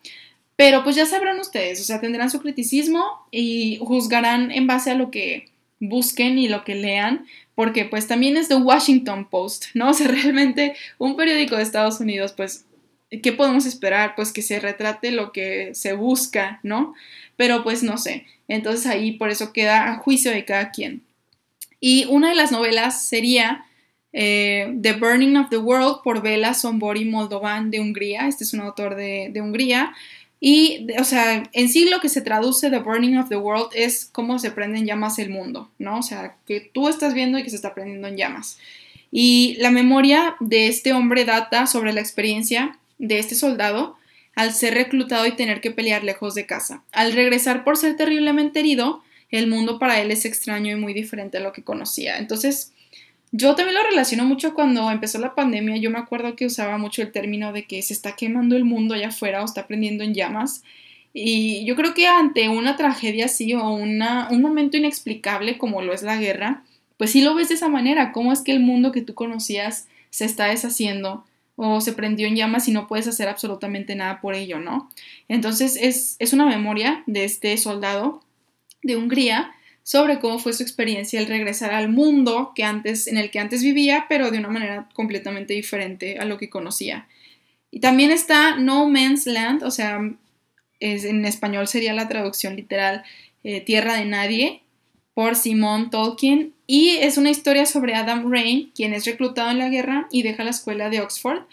[0.56, 4.96] Pero pues ya sabrán ustedes, o sea, tendrán su criticismo y juzgarán en base a
[4.96, 7.26] lo que busquen y lo que lean,
[7.56, 9.90] porque pues también es The Washington Post, ¿no?
[9.90, 12.66] O sea, realmente un periódico de Estados Unidos, pues,
[13.10, 14.16] ¿qué podemos esperar?
[14.16, 16.94] Pues que se retrate lo que se busca, ¿no?
[17.38, 21.04] Pero pues no sé, entonces ahí por eso queda a juicio de cada quien.
[21.80, 23.66] Y una de las novelas sería
[24.14, 28.62] eh, The Burning of the World por Bela Sombori Moldovan de Hungría, este es un
[28.62, 29.94] autor de, de Hungría,
[30.40, 34.06] y, o sea, en sí lo que se traduce The Burning of the World es
[34.06, 36.00] cómo se prende en llamas el mundo, ¿no?
[36.00, 38.60] O sea, que tú estás viendo y que se está prendiendo en llamas.
[39.12, 43.98] Y la memoria de este hombre data sobre la experiencia de este soldado
[44.36, 46.84] al ser reclutado y tener que pelear lejos de casa.
[46.92, 51.38] Al regresar por ser terriblemente herido, el mundo para él es extraño y muy diferente
[51.38, 52.18] a lo que conocía.
[52.18, 52.74] Entonces,
[53.32, 55.78] yo también lo relaciono mucho cuando empezó la pandemia.
[55.78, 58.94] Yo me acuerdo que usaba mucho el término de que se está quemando el mundo
[58.94, 60.64] allá afuera o está prendiendo en llamas.
[61.14, 65.94] Y yo creo que ante una tragedia así o una, un momento inexplicable como lo
[65.94, 66.64] es la guerra,
[66.98, 68.12] pues sí lo ves de esa manera.
[68.12, 71.26] ¿Cómo es que el mundo que tú conocías se está deshaciendo
[71.56, 74.90] o se prendió en llamas y no puedes hacer absolutamente nada por ello, ¿no?
[75.28, 78.22] Entonces es, es una memoria de este soldado
[78.84, 79.52] de Hungría
[79.86, 83.62] sobre cómo fue su experiencia al regresar al mundo que antes, en el que antes
[83.62, 87.08] vivía, pero de una manera completamente diferente a lo que conocía.
[87.70, 90.00] Y también está No Man's Land, o sea,
[90.80, 93.04] en español sería la traducción literal
[93.44, 94.64] eh, Tierra de Nadie,
[95.14, 99.70] por Simon Tolkien, y es una historia sobre Adam Rain, quien es reclutado en la
[99.70, 101.44] guerra y deja la escuela de Oxford.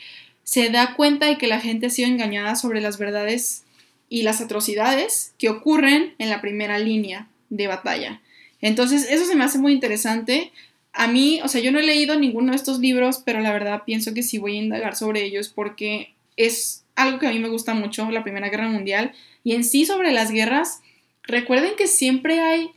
[0.45, 3.65] Se da cuenta de que la gente ha sido engañada sobre las verdades
[4.09, 8.21] y las atrocidades que ocurren en la primera línea de batalla.
[8.61, 10.53] Entonces, eso se me hace muy interesante.
[10.93, 13.83] A mí, o sea, yo no he leído ninguno de estos libros, pero la verdad
[13.85, 17.49] pienso que sí voy a indagar sobre ellos porque es algo que a mí me
[17.49, 19.13] gusta mucho, la Primera Guerra Mundial.
[19.45, 20.81] Y en sí sobre las guerras,
[21.23, 22.71] recuerden que siempre hay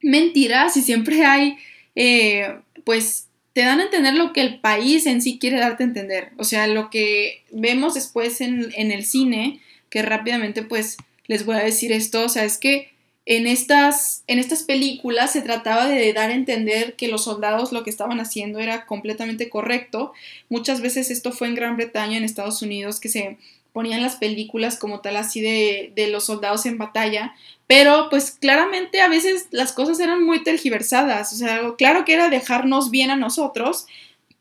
[0.00, 1.56] mentiras y siempre hay,
[1.94, 5.86] eh, pues, te dan a entender lo que el país en sí quiere darte a
[5.86, 6.32] entender.
[6.36, 11.56] O sea, lo que vemos después en, en el cine, que rápidamente, pues, les voy
[11.56, 12.90] a decir esto, o sea, es que
[13.26, 17.82] en estas, en estas películas se trataba de dar a entender que los soldados lo
[17.82, 20.12] que estaban haciendo era completamente correcto.
[20.48, 23.36] Muchas veces esto fue en Gran Bretaña, en Estados Unidos, que se
[23.72, 27.34] ponían las películas como tal así de, de los soldados en batalla,
[27.66, 32.30] pero pues claramente a veces las cosas eran muy tergiversadas, o sea, claro que era
[32.30, 33.86] dejarnos bien a nosotros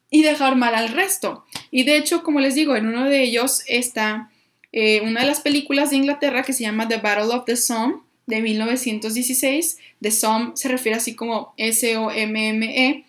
[0.09, 1.45] y dejar mal al resto.
[1.71, 4.29] Y de hecho, como les digo, en uno de ellos está
[4.71, 8.05] eh, una de las películas de Inglaterra que se llama The Battle of the Somme,
[8.27, 9.77] de 1916.
[10.01, 13.05] The Somme se refiere así como S-O-M-M-E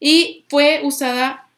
[0.00, 1.48] y fue usada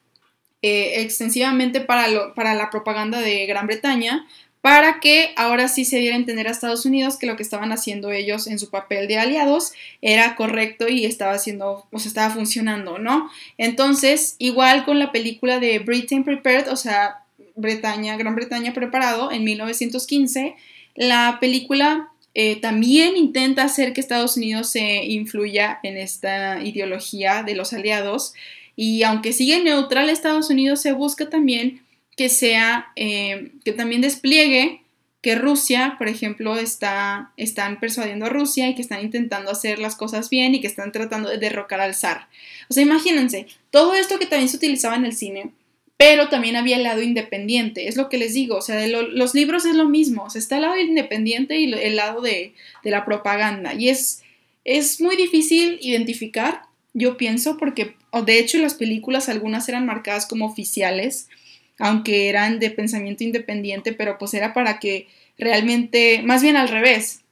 [0.63, 4.27] eh, extensivamente para, para la propaganda de Gran Bretaña
[4.61, 7.73] para que ahora sí se diera a entender a Estados Unidos que lo que estaban
[7.73, 12.35] haciendo ellos en su papel de aliados era correcto y estaba haciendo, o sea, estaba
[12.35, 13.31] funcionando, ¿no?
[13.57, 17.25] Entonces, igual con la película de Britain Prepared, o sea,
[17.57, 20.57] Bretaña, Gran Bretaña preparado en 1915,
[20.95, 27.55] la película eh, también intenta hacer que Estados Unidos se influya en esta ideología de
[27.55, 28.35] los aliados
[28.77, 31.83] y aunque sigue neutral Estados Unidos se busca también
[32.17, 34.83] que sea, eh, que también despliegue
[35.23, 39.95] que Rusia, por ejemplo, está, están persuadiendo a Rusia y que están intentando hacer las
[39.95, 42.29] cosas bien y que están tratando de derrocar al zar.
[42.69, 45.51] O sea, imagínense, todo esto que también se utilizaba en el cine,
[45.99, 49.67] pero también había el lado independiente, es lo que les digo, o sea, los libros
[49.67, 52.55] es lo mismo, o está el lado independiente y el lado de,
[52.85, 54.23] la propaganda, y es,
[54.65, 56.63] es muy difícil identificar,
[56.95, 61.29] yo pienso, porque de hecho las películas algunas eran marcadas como oficiales,
[61.81, 65.09] aunque eran de pensamiento independiente, pero pues era para que
[65.39, 67.22] realmente, más bien al revés,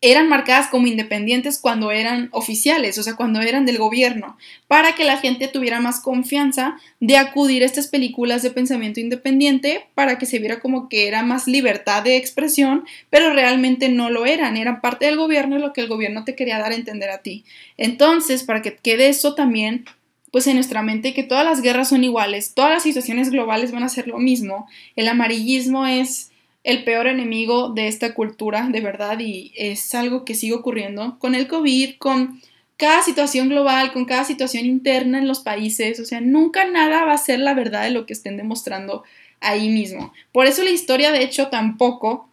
[0.00, 4.36] eran marcadas como independientes cuando eran oficiales, o sea, cuando eran del gobierno,
[4.68, 9.86] para que la gente tuviera más confianza de acudir a estas películas de pensamiento independiente,
[9.94, 14.26] para que se viera como que era más libertad de expresión, pero realmente no lo
[14.26, 17.08] eran, eran parte del gobierno y lo que el gobierno te quería dar a entender
[17.08, 17.46] a ti.
[17.78, 19.86] Entonces, para que quede eso también,
[20.34, 23.84] pues en nuestra mente que todas las guerras son iguales, todas las situaciones globales van
[23.84, 24.66] a ser lo mismo,
[24.96, 26.32] el amarillismo es
[26.64, 31.36] el peor enemigo de esta cultura, de verdad, y es algo que sigue ocurriendo con
[31.36, 32.42] el COVID, con
[32.76, 37.12] cada situación global, con cada situación interna en los países, o sea, nunca nada va
[37.12, 39.04] a ser la verdad de lo que estén demostrando
[39.38, 40.12] ahí mismo.
[40.32, 42.28] Por eso la historia, de hecho, tampoco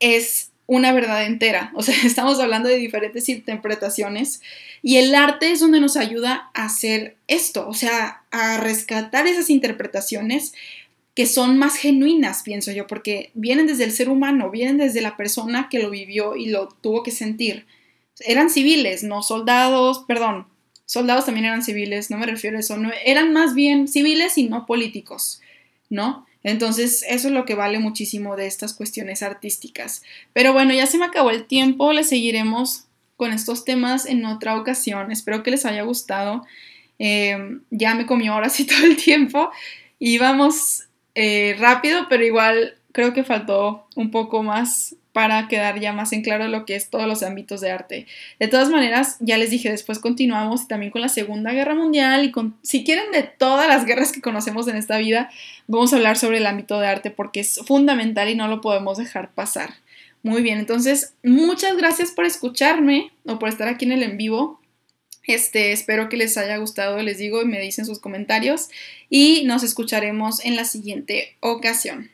[0.00, 4.42] es una verdad entera, o sea, estamos hablando de diferentes interpretaciones
[4.82, 9.48] y el arte es donde nos ayuda a hacer esto, o sea, a rescatar esas
[9.48, 10.52] interpretaciones
[11.14, 15.16] que son más genuinas, pienso yo, porque vienen desde el ser humano, vienen desde la
[15.16, 17.66] persona que lo vivió y lo tuvo que sentir.
[18.20, 20.46] Eran civiles, no soldados, perdón,
[20.86, 24.48] soldados también eran civiles, no me refiero a eso, no, eran más bien civiles y
[24.48, 25.40] no políticos,
[25.90, 26.26] ¿no?
[26.42, 30.02] Entonces, eso es lo que vale muchísimo de estas cuestiones artísticas.
[30.32, 32.86] Pero bueno, ya se me acabó el tiempo, le seguiremos
[33.22, 35.12] con estos temas en otra ocasión.
[35.12, 36.44] Espero que les haya gustado.
[36.98, 39.52] Eh, ya me comió ahora sí todo el tiempo
[40.00, 45.92] y vamos eh, rápido, pero igual creo que faltó un poco más para quedar ya
[45.92, 48.06] más en claro lo que es todos los ámbitos de arte.
[48.40, 52.32] De todas maneras, ya les dije, después continuamos también con la Segunda Guerra Mundial y
[52.32, 55.30] con, si quieren, de todas las guerras que conocemos en esta vida,
[55.68, 58.98] vamos a hablar sobre el ámbito de arte porque es fundamental y no lo podemos
[58.98, 59.74] dejar pasar.
[60.22, 64.60] Muy bien, entonces, muchas gracias por escucharme o por estar aquí en el en vivo.
[65.24, 68.68] Este, espero que les haya gustado, les digo, y me dicen sus comentarios.
[69.08, 72.10] Y nos escucharemos en la siguiente ocasión.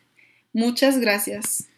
[0.53, 1.69] Muchas gracias.